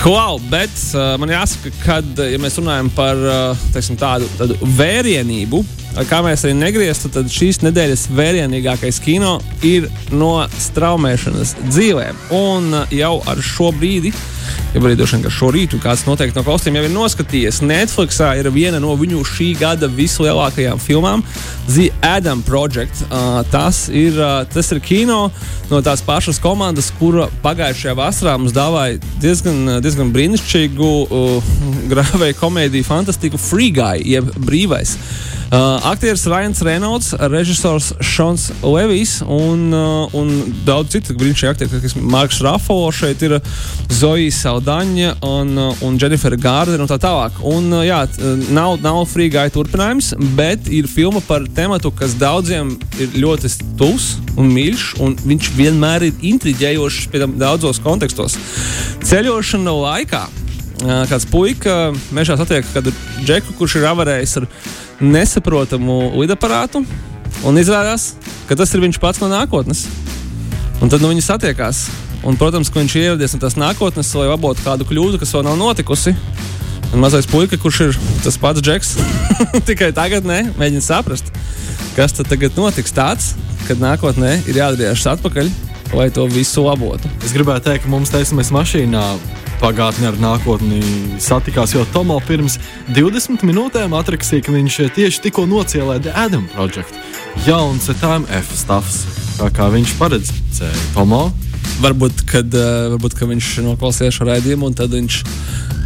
Klau, 0.03 0.41
bet 0.51 0.73
uh, 0.99 1.13
man 1.23 1.31
jāsaka, 1.31 1.71
ka, 1.85 2.01
ja 2.27 2.39
mēs 2.43 2.57
runājam 2.59 2.89
par 2.91 3.21
uh, 3.23 3.61
teiksim, 3.71 3.95
tādu, 4.01 4.27
tādu 4.35 4.57
vērienību, 4.75 5.61
kā 6.09 6.23
mēs 6.25 6.47
arī 6.47 6.57
negrieztu, 6.57 7.11
tad 7.13 7.31
šīs 7.33 7.63
nedēļas 7.67 8.07
vērienīgākais 8.17 9.01
kino 9.05 9.39
ir 9.67 9.89
no 10.13 10.35
straumēšanas 10.69 11.57
dzīvēm. 11.69 12.23
Un 12.39 12.71
uh, 12.83 12.95
jau 12.97 13.19
ar 13.29 13.43
šo 13.45 13.73
brīdi 13.77 14.15
ja 14.73 14.81
arī 14.81 14.97
droši 14.97 15.19
vien, 15.19 15.33
šorīt 15.33 15.75
kāds 15.83 16.05
noteikti 16.07 16.39
no 16.39 16.45
klausītājiem 16.47 16.79
jau 16.79 16.85
ir 16.87 16.95
noskatījies. 16.95 17.61
Netflixā 17.67 18.33
ir 18.41 18.49
viena 18.55 18.81
no 18.83 18.95
viņu 18.99 19.21
šī 19.29 19.51
gada 19.61 19.89
vislielākajām 19.93 20.81
filmām, 20.81 21.25
The 21.69 21.91
Adam 22.07 22.43
Project. 22.47 23.05
Uh, 23.09 23.43
tas, 23.53 23.85
ir, 23.93 24.17
uh, 24.17 24.43
tas 24.53 24.73
ir 24.73 24.81
kino 24.85 25.27
no 25.71 25.83
tās 25.85 26.03
pašas 26.05 26.41
komandas, 26.43 26.91
kura 26.99 27.29
pagājušajā 27.45 27.95
vasarā 27.99 28.39
mums 28.41 28.57
dāvāja 28.57 28.99
diezgan, 29.23 29.79
diezgan 29.85 30.13
brīnišķīgu 30.15 30.91
uh, 31.05 31.53
grāvēju 31.93 32.41
komēdiju, 32.41 32.89
fantastiku 32.89 33.41
Free 33.41 33.73
Guy, 33.77 34.07
jeb 34.15 34.33
brīvais. 34.41 34.97
Uh, 35.53 35.82
aktieris 35.83 36.27
Ryans 36.27 36.63
Reynolds, 36.63 37.15
režisors 37.19 37.93
Šons 38.01 38.51
Levijs 38.63 39.23
un, 39.27 39.73
uh, 39.75 40.15
un 40.15 40.31
daudz 40.67 40.95
citu 40.95 41.15
brīnišķīgu 41.19 41.51
aktieru, 41.51 41.81
kas 41.83 41.97
ir 41.97 42.05
Marks 42.13 42.41
Rafalo, 42.45 42.91
šeit 42.95 43.23
ir 43.27 43.39
Zoja 43.91 44.31
Saldaņa 44.37 45.15
un, 45.27 45.55
uh, 45.59 45.83
un 45.87 45.99
Jennifer 46.01 46.37
Gārdena 46.39 46.85
un 46.85 46.91
tā 46.91 46.99
tālāk. 47.03 47.41
Un, 47.49 47.71
uh, 47.73 47.83
jā, 47.87 48.03
nav, 48.55 48.77
nav 48.85 49.03
free 49.11 49.33
guy 49.33 49.51
turpinājums, 49.55 50.13
bet 50.39 50.71
ir 50.71 50.91
filma 50.91 51.23
par 51.27 51.47
tematu, 51.57 51.91
kas 51.95 52.15
daudziem 52.21 52.77
ir 53.03 53.19
ļoti 53.19 53.51
tuvs 53.81 54.15
un 54.37 54.53
mīļš, 54.55 54.87
un 55.03 55.19
viņš 55.25 55.51
vienmēr 55.59 56.09
ir 56.09 56.23
intriģējošs 56.33 57.11
daudzos 57.41 57.83
kontekstos. 57.83 58.39
Ceļošana 59.03 59.75
laikā 59.83 60.23
kāds 60.83 61.27
puika 61.31 61.93
mežā 62.15 62.37
satiek 62.39 62.67
kādu 62.75 62.91
džeku, 63.23 63.55
kurš 63.59 63.79
ir 63.79 63.91
avarējis 63.93 64.41
ar 64.41 64.49
nesaprotamu 65.03 66.15
lidaparātu, 66.21 66.85
un 67.47 67.59
izrādās, 67.61 68.13
ka 68.49 68.57
tas 68.59 68.73
ir 68.75 68.85
viņš 68.85 69.01
pats 69.03 69.21
no 69.23 69.29
nākotnes. 69.33 69.85
Un 70.83 70.91
tad 70.91 71.03
nu, 71.03 71.13
viņi 71.13 71.25
satiekās. 71.27 71.85
Un, 72.27 72.37
protams, 72.39 72.71
ka 72.71 72.79
viņš 72.79 72.95
ir 72.97 73.05
ieradies 73.09 73.35
no 73.35 73.43
tās 73.43 73.59
nākotnes, 73.59 74.11
lai 74.19 74.29
labotu 74.31 74.63
kādu 74.63 74.87
kļūdu, 74.87 75.19
kas 75.19 75.35
vēl 75.35 75.45
nav 75.47 75.59
notikusi. 75.59 76.15
Un 76.93 77.03
mazais 77.03 77.27
puika, 77.27 77.59
kurš 77.59 77.81
ir 77.87 77.99
tas 78.23 78.37
pats 78.39 78.63
džeks, 78.63 78.95
tikai 79.69 79.91
tagad 79.97 80.27
ne, 80.29 80.43
mēģina 80.61 80.85
saprast, 80.85 81.33
kas 81.97 82.15
tad 82.19 82.29
tagad 82.31 82.59
notiks 82.59 82.95
tāds, 82.95 83.33
kad 83.65 83.81
nākotnē 83.81 84.35
ir 84.45 84.59
jāatgriežas 84.61 85.09
atpakaļ, 85.15 85.49
lai 85.97 86.11
to 86.15 86.27
visu 86.31 86.67
labotu. 86.67 87.11
Es 87.25 87.33
gribētu 87.35 87.71
teikt, 87.71 87.87
ka 87.87 87.93
mums 87.95 88.13
teicamies 88.13 88.53
mašīnā 88.55 89.07
pagātni 89.63 90.09
ar 90.09 90.17
nākotni 90.19 90.81
satikās, 91.23 91.77
jo 91.77 91.85
Tomo 91.95 92.17
pirms 92.27 92.57
20 92.97 93.45
minūtēm 93.47 93.95
atrakstīja, 93.95 94.43
ka 94.49 94.55
viņš 94.55 94.79
tieši 94.97 95.23
tikko 95.29 95.45
nocielēja 95.47 96.03
The 96.09 96.15
Adam 96.25 96.49
Project. 96.51 96.99
Jauns 97.47 97.87
TMF 97.87 98.51
stāvs, 98.59 99.05
tā 99.39 99.53
kā 99.55 99.69
viņš 99.71 99.95
paredzēja 100.01 100.87
Tomo. 100.97 101.29
Varbūt, 101.83 102.25
kad, 102.29 102.51
uh, 102.59 102.91
varbūt 102.97 103.15
ka 103.19 103.29
viņš 103.31 103.53
noklausījās 103.69 104.19
šo 104.19 104.27
raidījumu, 104.29 104.73
un 104.73 104.77
tad 104.79 104.95
viņš 104.97 105.21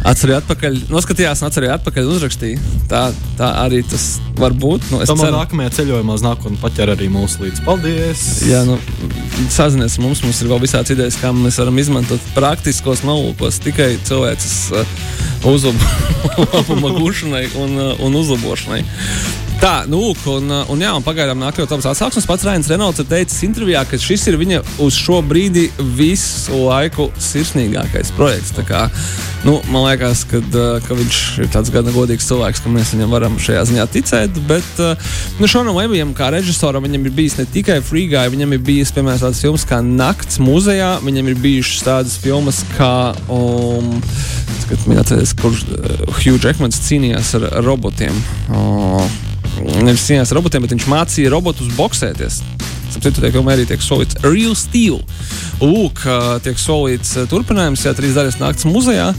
atcerējās 0.07 0.43
atpakaļ, 0.43 0.77
noskatījās, 0.91 1.41
atcerējās 1.47 1.81
atpakaļ 1.81 2.07
un 2.07 2.15
uzrakstīja. 2.15 2.61
Tā, 2.91 3.01
tā 3.39 3.49
arī 3.63 3.81
tas 3.87 4.05
var 4.39 4.55
būt. 4.55 4.87
Nu, 4.91 5.01
Tomēr 5.01 5.29
ceru... 5.29 5.39
nākamajā 5.39 5.73
ceļojumā 5.79 6.17
uz 6.17 6.23
nākotni 6.25 6.59
paķer 6.61 6.93
arī 6.93 7.09
mūsu 7.13 7.43
līdzi. 7.43 7.63
Paldies! 7.67 8.23
Jā, 8.47 8.63
nu, 8.67 8.77
sazinies 9.53 9.97
mums, 10.03 10.23
mums 10.25 10.41
ir 10.43 10.51
vēl 10.51 10.61
visāds 10.63 10.93
idejas, 10.93 11.19
kā 11.21 11.33
mēs 11.35 11.59
varam 11.61 11.81
izmantot 11.81 12.31
praktiskos 12.37 13.03
nolūkos 13.07 13.59
tikai 13.65 13.93
cilvēces 14.07 14.57
uh, 14.75 14.95
uzlabuma 15.53 16.95
gūšanai 16.99 17.45
un, 17.63 17.75
uh, 17.75 18.07
un 18.07 18.21
uzlabošanai. 18.21 18.83
Tā, 19.57 19.87
nu, 19.89 19.97
lūk, 19.97 20.19
un, 20.29 20.51
un, 20.69 20.81
jā, 20.83 20.91
un 20.93 21.01
pagaidām 21.01 21.39
nāk 21.41 21.57
jau 21.57 21.65
tāds 21.65 21.87
atsauksmes. 21.89 22.27
Pats 22.29 22.45
Rains 22.45 22.67
Renaults 22.69 23.01
ir 23.01 23.07
teicis 23.09 23.41
intervijā, 23.47 23.81
ka 23.89 23.97
šis 23.97 24.27
ir 24.29 24.37
viņa 24.37 24.59
uz 24.85 24.93
šo 25.01 25.17
brīdi 25.25 25.63
visu 25.97 26.59
laiku 26.67 27.07
sirsnīgākais 27.17 28.11
projekts. 28.13 28.53
Kā, 28.67 28.83
nu, 29.47 29.55
man 29.73 29.87
liekas, 29.87 30.21
ka, 30.29 30.43
ka 30.85 30.97
viņš 30.99 31.21
ir 31.41 31.51
tāds 31.55 31.73
gana 31.73 31.93
godīgs 31.95 32.29
cilvēks, 32.29 32.61
ka 32.61 32.73
mēs 32.75 32.93
viņam 32.93 33.17
varam 33.17 33.41
šajā 33.41 33.65
ziņā 33.71 33.89
ticēt. 33.97 34.39
Bet 34.49 34.81
nu, 35.41 35.49
Šonam 35.49 35.81
Levijam, 35.81 36.13
kā 36.17 36.29
režisoram, 36.37 36.85
viņam 36.85 37.09
ir 37.09 37.17
bijis 37.17 37.39
ne 37.41 37.49
tikai 37.49 37.81
Freegāja, 37.81 38.29
viņam 38.33 38.53
ir 38.53 38.65
bijis, 38.69 38.93
piemēram, 38.93 39.25
tādas 39.25 39.41
filmas 39.41 39.65
kā 39.65 39.81
Nakts 39.81 40.37
muzejā, 40.43 40.99
viņam 41.01 41.33
ir 41.33 41.45
bijušas 41.47 41.87
tādas 41.89 42.19
filmas 42.21 42.61
kā. 42.77 42.93
Um, 43.25 43.95
Kad 44.67 44.81
atceras, 44.99 45.31
kurš 45.39 45.61
uh, 45.63 46.17
Hugh 46.17 46.43
Jackmans 46.43 46.81
cīnījās 46.83 47.29
ar 47.39 47.45
robotiem. 47.63 48.17
Uh, 48.51 49.07
nevis 49.65 50.05
cīnījās 50.07 50.31
ar 50.31 50.39
robotiem, 50.41 50.65
bet 50.65 50.75
viņš 50.75 50.87
mācīja 50.91 51.33
robotus 51.33 51.73
boxēties. 51.77 52.41
Citu 52.97 53.21
tiek 53.21 53.35
arī 53.41 53.67
tiek 53.67 53.83
solīts 53.83 54.17
Real 54.23 54.55
Steel. 54.57 55.01
Lūk, 55.61 56.05
tiek 56.45 56.57
solīts 56.61 57.13
turpinājums, 57.29 57.85
ja 57.85 57.93
trīs 57.97 58.17
daļas 58.17 58.39
naktas 58.41 58.67
muzejā. 58.69 59.11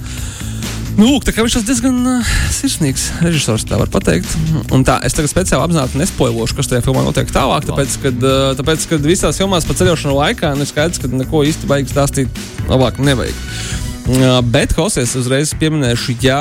Nu, 0.98 1.12
lūk, 1.12 1.28
viņš 1.30 1.60
ir 1.60 1.66
diezgan 1.68 1.98
uh, 2.10 2.30
sirsnīgs 2.50 3.04
režisors, 3.22 3.62
tā 3.68 3.78
var 3.78 3.90
teikt. 4.02 4.32
Un 4.74 4.82
tā, 4.82 4.96
es 5.06 5.14
tagad 5.14 5.30
speciāli 5.30 5.68
apzināti 5.68 6.00
nespoilošu, 6.00 6.56
kas 6.58 6.72
tajā 6.72 6.82
filmā 6.82 7.04
notiek 7.06 7.30
tālāk. 7.30 7.68
Tāpēc, 7.68 7.94
kad, 8.02 8.24
uh, 8.26 8.50
tāpēc, 8.58 8.88
kad 8.90 9.06
visās 9.06 9.38
filmās 9.38 9.68
pa 9.68 9.78
ceļošanu 9.78 10.16
laikā 10.18 10.56
nu, 10.58 10.66
skaidrs, 10.66 10.98
ka 10.98 11.12
neko 11.12 11.44
īsti 11.46 11.70
vajag 11.70 11.92
stāstīt, 11.94 12.42
labāk 12.66 12.98
nevajag. 12.98 13.77
Bet, 14.08 14.70
klausies, 14.72 15.10
uzreiz 15.20 15.50
pieminēšu, 15.60 16.14
ja, 16.24 16.38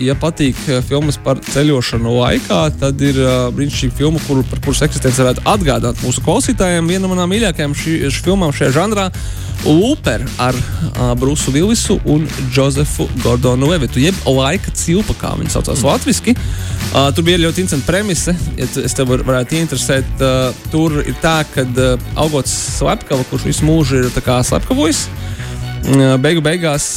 ja 0.00 0.14
patīk 0.16 0.56
filmas 0.88 1.18
par 1.20 1.36
ceļošanu 1.44 2.14
laikā, 2.14 2.60
tad 2.80 3.02
ir 3.04 3.18
brīnišķīga 3.52 3.96
filma, 3.98 4.22
kur, 4.24 4.40
par 4.48 4.62
kuras 4.64 4.80
eksistenci 4.86 5.20
varētu 5.20 5.44
atgādāt 5.52 6.00
mūsu 6.00 6.24
klausītājiem. 6.24 6.88
Viena 6.88 7.04
no 7.04 7.10
manām 7.12 7.28
mīļākajām 7.34 7.76
filmām 7.76 8.56
šajā 8.56 8.72
žanrā- 8.78 9.10
Looper 9.66 10.22
ar 10.40 10.56
uh, 10.56 11.12
Brusu 11.18 11.52
Willisu 11.52 11.98
un 12.08 12.24
Josefu 12.54 13.08
Gordonu 13.20 13.68
Levitu, 13.68 14.00
jeb 14.00 14.16
laika 14.24 14.72
cilpa, 14.72 15.16
kā 15.18 15.34
viņi 15.36 15.52
saucās 15.52 15.84
latviešu. 15.84 16.32
Uh, 16.32 17.10
tur 17.12 17.26
bija 17.26 17.42
ļoti 17.42 17.66
interesanta 17.66 17.90
premise, 17.90 18.32
ja 18.56 18.64
es 18.64 18.96
tev 18.96 19.10
var, 19.12 19.26
varētu 19.28 19.58
ieinteresēt. 19.58 20.14
Uh, 20.22 20.54
tur 20.72 21.02
ir 21.02 21.20
tā, 21.20 21.42
ka 21.52 21.66
uh, 21.68 22.08
augots 22.16 22.54
slepkava, 22.78 23.28
kurš 23.28 23.50
visu 23.50 23.68
mūžu 23.68 24.06
ir 24.06 24.08
slepkavojis, 24.14 25.08
beigu 26.22 26.42
beigās 26.44 26.90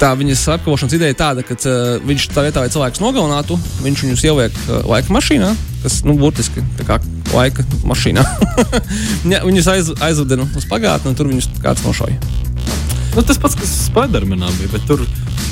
tā 0.00 0.10
viņas 0.16 0.44
apkalpošanas 0.54 0.96
ideja 0.96 1.12
ir 1.12 1.18
tāda, 1.18 1.44
ka 1.46 1.56
uh, 1.58 1.96
viņš 2.06 2.28
tā 2.32 2.44
vietā, 2.46 2.62
lai 2.62 2.72
cilvēks 2.72 3.02
nogalinātu, 3.02 3.58
viņš 3.84 4.04
viņus 4.06 4.24
ieliek 4.28 4.60
uh, 4.66 4.80
laika 4.88 5.12
mašīnā, 5.14 5.52
kas, 5.84 6.00
nu, 6.08 6.16
burtiski 6.20 6.64
tā 6.78 6.86
kā 6.88 6.98
laika 7.34 7.64
mašīnā. 7.88 8.24
viņus 9.48 9.72
aiz, 9.74 9.92
aizveda 10.04 10.40
uz 10.48 10.68
pagātni, 10.70 11.12
un 11.12 11.18
tur 11.18 11.30
viņus 11.32 11.50
kāds 11.64 11.84
nošauja. 11.86 12.47
Nu, 13.16 13.24
tas 13.26 13.40
pats, 13.40 13.56
kas 13.58 13.70
Spidermanā 13.88 14.50
bija, 14.58 14.70
bet 14.74 14.84
tur 14.88 15.02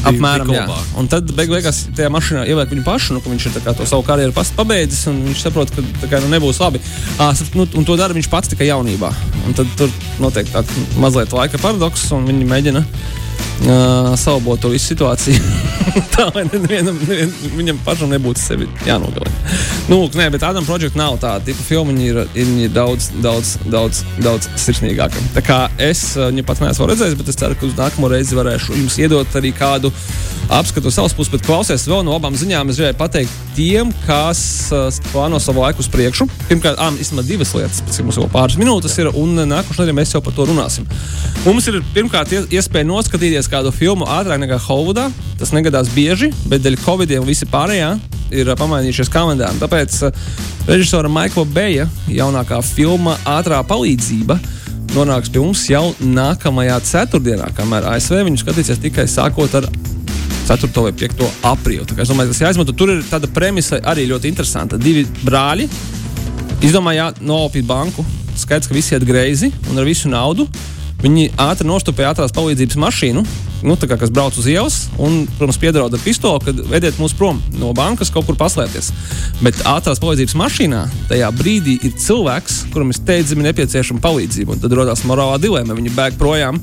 apmēram 0.07 0.51
tā. 0.53 0.79
Un 1.01 1.09
tad 1.11 1.31
beig 1.37 1.51
beigās 1.51 1.85
tajā 1.97 2.11
mašīnā 2.13 2.45
ieliek 2.51 2.71
viņu 2.73 2.85
pašu, 2.87 3.17
nu, 3.17 3.23
ka 3.25 3.33
viņš 3.33 3.49
ir 3.49 3.59
kā, 3.65 3.75
to 3.77 3.87
savu 3.89 4.05
karjeru 4.07 4.35
pabeidzis, 4.37 5.07
un 5.11 5.23
viņš 5.27 5.45
saprot, 5.49 5.73
ka 5.75 6.11
kā, 6.11 6.21
nu, 6.23 6.31
nebūs 6.33 6.61
labi. 6.63 6.83
À, 7.19 7.33
nu, 7.57 7.67
un 7.67 7.89
to 7.89 7.99
dara 7.99 8.17
viņš 8.17 8.31
pats 8.33 8.53
tikai 8.53 8.71
jaunībā. 8.71 9.13
Un 9.47 9.57
tad 9.57 9.71
tur 9.79 9.93
notiek 10.23 10.51
tāds 10.53 10.73
mazliet 11.01 11.35
laika 11.37 11.61
paradoks, 11.63 12.11
un 12.17 12.29
viņi 12.31 12.51
mēģina 12.53 12.85
uh, 13.37 14.13
salabot 14.19 14.61
to 14.61 14.71
visu 14.73 14.93
situāciju. 14.93 15.41
tā 16.15 16.27
lai 16.35 16.45
nevienam, 16.49 16.99
nevien, 17.07 17.33
viņam 17.57 17.81
pašam 17.87 18.13
nebūtu 18.13 18.43
sevi 18.43 18.69
jānogalina. 18.87 19.55
Nu, 19.91 20.01
nē, 20.19 20.29
bet 20.35 20.45
Adam 20.47 20.67
Project 20.67 20.99
nav 20.99 21.19
tāda 21.23 21.47
tipa 21.47 21.63
filma. 21.63 21.95
Viņa 21.95 22.07
ir, 22.11 22.21
viņa 22.35 22.65
ir 22.67 22.73
daudz, 22.75 23.11
daudz, 23.23 23.55
daudz, 23.71 24.03
daudz 24.23 24.49
sirsnīgāka. 24.61 25.23
Tā 25.37 25.43
kā 25.47 25.59
es 25.83 26.03
viņu 26.19 26.45
pats 26.47 26.65
neesmu 26.65 26.91
redzējis, 26.91 27.19
bet 27.21 27.31
es 27.31 27.39
ceru, 27.39 27.59
ka 27.59 27.69
uz 27.69 27.77
nākamo 27.79 28.11
reizi 28.11 28.39
varēšu 28.39 28.75
jums 28.77 28.99
iedot 29.01 29.39
arī 29.39 29.53
kādu 29.57 29.93
apskatu 30.53 30.91
savas 30.95 31.15
puses. 31.17 31.33
Bet 31.33 31.47
klausies 31.47 31.87
vēl 31.89 32.05
no 32.07 32.17
abām 32.19 32.35
ziņām. 32.39 32.71
Es 32.71 32.81
gribēju 32.81 32.99
pateikt 32.99 33.39
tiem, 33.57 33.93
kas 34.07 34.41
uh, 34.75 34.91
plāno 35.13 35.41
savu 35.43 35.63
laiku 35.63 35.85
uz 35.85 35.91
priekšu. 35.93 36.27
Pirmkārt, 36.51 36.81
ah, 36.83 36.93
īstenībā 36.93 37.25
divas 37.27 37.55
lietas, 37.57 37.83
pēc 37.87 38.03
mums 38.05 38.19
vēl 38.21 38.31
pāris 38.35 38.59
minūtes 38.61 38.99
ir, 39.01 39.11
un 39.15 39.39
nākošais 39.47 39.87
nedēļa 39.87 39.99
mēs 40.01 40.15
jau 40.15 40.23
par 40.25 40.35
to 40.37 40.47
runāsim. 40.51 40.87
Mums 41.47 41.67
ir 41.71 41.79
pirmkārt 41.95 42.35
iespēja 42.35 42.87
noskatīties 42.89 43.26
kādu 43.51 43.73
filmu 43.75 44.07
ātrāk 44.07 44.39
nekā 44.43 44.59
Holivudā. 44.67 45.09
Tas 45.39 45.53
negadās 45.53 45.89
bieži, 45.95 46.31
bet 46.47 46.63
dēļ 46.63 46.77
Covid 46.85 47.17
un 47.19 47.27
visi 47.27 47.47
pārējā 47.47 47.99
ir 48.31 48.53
pamainījušies 48.59 49.11
kalendāri. 49.13 49.59
Tāpēc 49.61 49.99
režisora 50.67 51.09
Maikla 51.09 51.45
Beja 51.45 51.89
jaunākā 52.09 52.63
filma 52.65 53.17
Ātrā 53.25 53.63
palīdzība 53.67 54.39
nonāks 54.95 55.31
pie 55.33 55.43
mums 55.43 55.65
jau 55.69 55.91
nākamajā 56.01 56.79
ceturtdienā, 56.87 57.51
kamēr 57.57 57.89
ASV 57.93 58.23
viņu 58.29 58.41
skatīsies 58.41 58.81
tikai 58.81 59.07
sākot 59.11 59.59
ar 59.59 59.67
4. 60.47 60.71
vai 60.79 60.93
5. 60.95 61.27
aprīli. 61.51 61.87
Es 61.99 62.11
domāju, 62.13 62.31
tas 62.31 62.43
jāizmanto. 62.45 62.75
Tur 62.77 62.95
ir 62.95 63.03
tāda 63.11 63.27
premisa 63.27 63.81
arī 63.83 64.07
ļoti 64.07 64.31
interesanta. 64.31 64.79
Divi 64.79 65.03
brāļi 65.27 65.67
izdomāja 66.65 67.11
nolaupīt 67.19 67.67
banku. 67.67 68.05
Skaidrs, 68.37 68.69
ka 68.71 68.77
visi 68.77 68.95
iet 68.95 69.05
greizi 69.09 69.51
un 69.71 69.81
ar 69.81 69.89
visu 69.89 70.11
naudu 70.13 70.47
Viņi 71.07 71.29
ātri 71.39 71.69
nostupēja 71.69 72.09
ātrās 72.11 72.33
palīdzības 72.35 72.79
mašīnu, 72.83 73.21
nu, 73.63 73.75
kā, 73.79 73.95
kas 73.95 74.11
brauc 74.11 74.35
uz 74.41 74.49
ielas, 74.51 74.79
un, 74.99 75.21
protams, 75.39 75.59
piedraud 75.63 75.95
ar 75.95 76.01
pistoli, 76.03 76.43
kad 76.43 76.63
vediet 76.67 76.99
mūs 76.99 77.15
prom 77.15 77.39
no 77.61 77.71
bankas, 77.79 78.11
kaut 78.11 78.27
kur 78.27 78.35
paslēpties. 78.41 78.89
Bet 79.39 79.61
ātrās 79.71 80.03
palīdzības 80.03 80.35
mašīnā 80.41 80.81
tajā 81.13 81.29
brīdī 81.39 81.77
ir 81.87 81.95
cilvēks, 82.03 82.59
kuram 82.75 82.91
ir 82.91 82.99
steidzami 82.99 83.47
nepieciešama 83.47 84.03
palīdzība. 84.03 84.59
Tad 84.65 84.75
radās 84.81 85.05
morālā 85.07 85.39
dilemma. 85.39 85.77
Viņi 85.79 85.95
bēg 85.95 86.19
projām, 86.19 86.59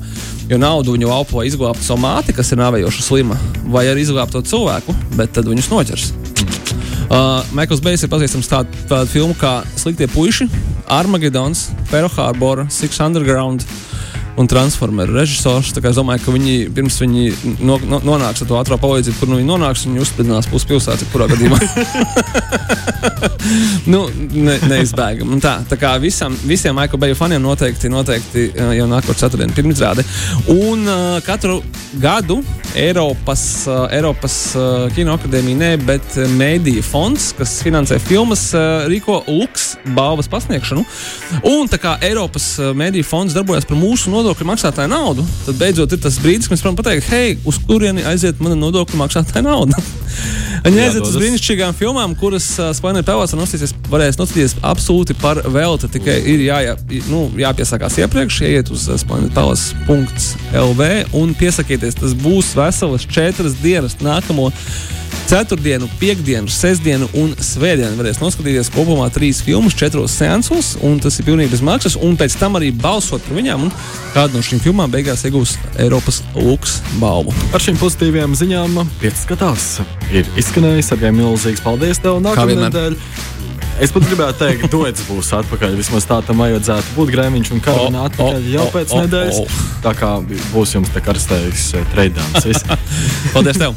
jo 0.50 0.60
naudu 0.60 0.98
viņu 0.98 1.08
laupo, 1.08 1.40
lai 1.40 1.48
izglābtu 1.48 1.86
savu 1.86 2.04
māti, 2.04 2.36
kas 2.36 2.52
ir 2.52 2.60
nāvējoša 2.60 3.06
slima, 3.06 3.40
vai 3.72 3.86
arī 3.88 4.04
izglābtu 4.04 4.42
to 4.42 4.52
cilvēku, 4.52 4.92
bet 5.16 5.32
tad 5.38 5.48
viņus 5.48 5.72
noķers. 5.72 6.12
Uh, 7.04 7.40
Maikls 7.56 7.80
Bejs 7.84 8.04
ir 8.04 8.12
pazīstams 8.12 8.52
tādu 8.52 8.84
tā 8.92 9.00
filmu 9.08 9.32
kā 9.40 9.62
Sliktie 9.80 10.08
puiši, 10.12 10.50
Armageddons, 10.92 11.70
Pearl 11.88 12.12
Harbor, 12.12 12.66
Six 12.68 13.00
Underground. 13.00 13.64
Un 14.36 14.48
transformeru 14.50 15.14
režisors. 15.14 15.72
Es 15.74 15.98
domāju, 15.98 16.24
ka 16.24 16.34
viņi 16.34 16.54
pirms 16.74 16.96
viņi 17.02 17.24
no, 17.62 17.78
no, 17.86 18.00
nonāks 18.04 18.42
ar 18.42 18.50
to 18.50 18.58
ātrā 18.58 18.78
palīdzību, 18.80 19.18
kur 19.20 19.30
nu 19.30 19.38
viņi 19.38 19.50
nonāks, 19.50 19.84
viņi 19.86 20.02
uzspridzinās 20.02 20.48
pusi 20.50 20.70
pilsētas, 20.72 21.10
kurā 21.12 21.28
gadījumā. 21.30 21.58
nu, 23.92 24.04
ne, 24.34 24.56
neizbēgami. 24.70 25.38
Tā, 25.44 25.56
tā 25.70 25.78
kā 25.80 25.94
visam, 26.02 26.34
visiem 26.48 26.76
Maikla 26.78 27.00
Beja 27.04 27.18
faniem 27.18 27.44
noteikti, 27.44 27.92
noteikti 27.92 28.48
jau 28.54 28.88
nākamā 28.90 29.16
ceturtdiena 29.20 29.56
pirmizrāde. 29.56 30.06
Un 30.54 30.84
uh, 30.88 31.18
katru 31.26 31.60
gadu 32.02 32.40
Eiropas, 32.74 33.44
uh, 33.70 33.84
Eiropas 33.94 34.36
uh, 34.58 34.88
kinoakadēmija, 34.96 35.60
ne, 35.60 35.70
bet 35.86 36.18
Mēdīja 36.34 36.82
fonds, 36.86 37.30
kas 37.38 37.60
finansē 37.62 38.00
filmas, 38.02 38.48
uh, 38.56 38.88
rīko 38.90 39.20
Lux 39.28 39.74
balvas 39.94 40.28
pasniegšanu. 40.32 40.82
Un 41.52 41.70
tā 41.70 41.78
kā 41.82 41.94
Eiropas 42.04 42.54
uh, 42.58 42.72
Mēdīja 42.76 43.06
fonds 43.06 43.36
darbojas 43.36 43.68
par 43.68 43.78
mūsu 43.78 44.10
nodokļu 44.24 44.46
maksātāju 44.48 44.88
naudu, 44.88 45.24
tad 45.44 45.58
beidzot 45.60 45.92
ir 45.92 46.00
tas 46.00 46.16
brīdis, 46.22 46.48
kad 46.48 46.56
mēs 46.56 46.64
varam 46.64 46.78
pateikt, 46.78 47.10
hei, 47.12 47.34
uz 47.44 47.58
kurieni 47.68 48.06
aiziet 48.08 48.40
mana 48.40 48.56
nodokļu 48.56 49.00
maksātāja 49.02 49.44
nauda. 49.44 49.76
Viņi 50.64 50.80
aiziet 50.80 51.04
uz 51.04 51.16
brīnišķīgām 51.20 51.74
filmām, 51.76 52.14
kuras 52.16 52.46
uh, 52.56 52.70
Spānijas 52.72 53.04
pelēkā 53.04 53.36
nostīsies, 53.36 53.74
varēs 53.92 54.16
nostīties 54.16 54.56
absolūti 54.64 55.12
par 55.20 55.42
velti. 55.52 55.90
Tikai 55.92 56.16
ir 56.32 56.46
jā, 56.46 56.62
jā, 56.64 56.76
nu, 57.12 57.26
jāpiesakās 57.36 57.98
iepriekš, 58.00 58.40
ieiet 58.48 58.72
uz 58.72 58.86
spānijas 59.02 59.36
pelēkā.lv 59.36 60.88
un 61.20 61.36
piesakieties. 61.36 62.00
Tas 62.00 62.16
būs 62.16 62.54
veselas 62.56 63.04
četras 63.04 63.60
dienas 63.60 64.00
nākamo. 64.00 64.48
Ceturtdienu, 65.24 65.88
piekdienu, 66.00 66.50
sestdienu 66.52 67.06
un 67.16 67.30
svētdienu 67.40 67.96
varēs 67.96 68.18
noskatīties 68.20 68.68
kopumā 68.74 69.06
trīs 69.12 69.40
filmas, 69.44 69.76
četros 69.78 70.12
seansos, 70.18 70.74
un 70.84 70.98
tas 71.00 71.16
ir 71.16 71.24
pilnīgi 71.24 71.54
bez 71.54 71.62
maksas. 71.64 71.96
Un 71.96 72.18
pēc 72.20 72.36
tam 72.40 72.58
arī 72.58 72.68
balsot 72.76 73.24
par 73.24 73.38
viņām, 73.38 73.64
un 73.64 73.72
kādu 74.12 74.36
no 74.36 74.44
šīm 74.44 74.60
filmām 74.64 74.92
beigās 74.92 75.24
iegūs 75.24 75.56
Eiropas 75.80 76.20
Lūks 76.36 76.76
balvu. 77.00 77.32
Ar 77.56 77.64
šīm 77.64 77.80
pozitīvām 77.80 78.36
ziņām 78.36 78.82
pieskatās. 79.00 79.78
Ir 80.12 80.28
izskanējis 80.54 80.92
arī 80.94 81.08
milzīgs 81.10 81.62
paldies 81.64 81.98
tev 81.98 82.20
nākamā 82.22 82.46
vienmēr. 82.46 82.68
nedēļa. 82.70 82.98
Es 83.82 83.90
pat 83.90 84.04
gribētu 84.06 84.38
teikt, 84.38 84.68
Dots 84.72 85.02
būs 85.08 85.32
atpakaļ. 85.34 85.72
Vismaz 85.80 86.06
tā 86.06 86.20
tam 86.22 86.38
vajadzētu 86.44 86.94
būt 86.94 87.10
Grēmiņš 87.10 87.50
un 87.56 87.62
Karina 87.64 88.04
atpakaļ 88.06 88.38
o, 88.38 88.52
jau 88.52 88.66
o, 88.68 88.70
pēc 88.70 88.94
o, 88.94 89.00
nedēļas. 89.02 89.64
Tā 89.82 89.94
kā 89.98 90.10
būs 90.52 90.76
jums 90.76 90.92
te 90.94 91.02
karstais 91.02 91.72
treidāns. 91.90 92.62
Paldies 93.34 93.58
tev! 93.58 93.74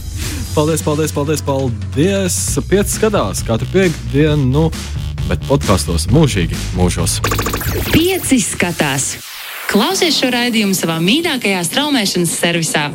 Paldies, 0.53 0.83
paldies, 0.85 1.13
paldies, 1.13 1.41
paldies. 1.45 2.37
Pieci 2.69 2.93
skatās 2.93 3.41
katru 3.45 3.69
piekdienu, 3.73 4.45
nu, 4.45 4.63
bet 5.25 5.41
podkastos 5.49 6.05
mūžīgi 6.13 6.57
mūžos. 6.77 7.19
Pieci 7.89 8.37
skatās. 8.41 9.15
Klausies 9.69 10.17
šo 10.21 10.29
raidījumu 10.33 10.77
savā 10.77 11.01
mīļākajā 11.01 11.65
straumēšanas 11.67 12.37
servisā. 12.37 12.87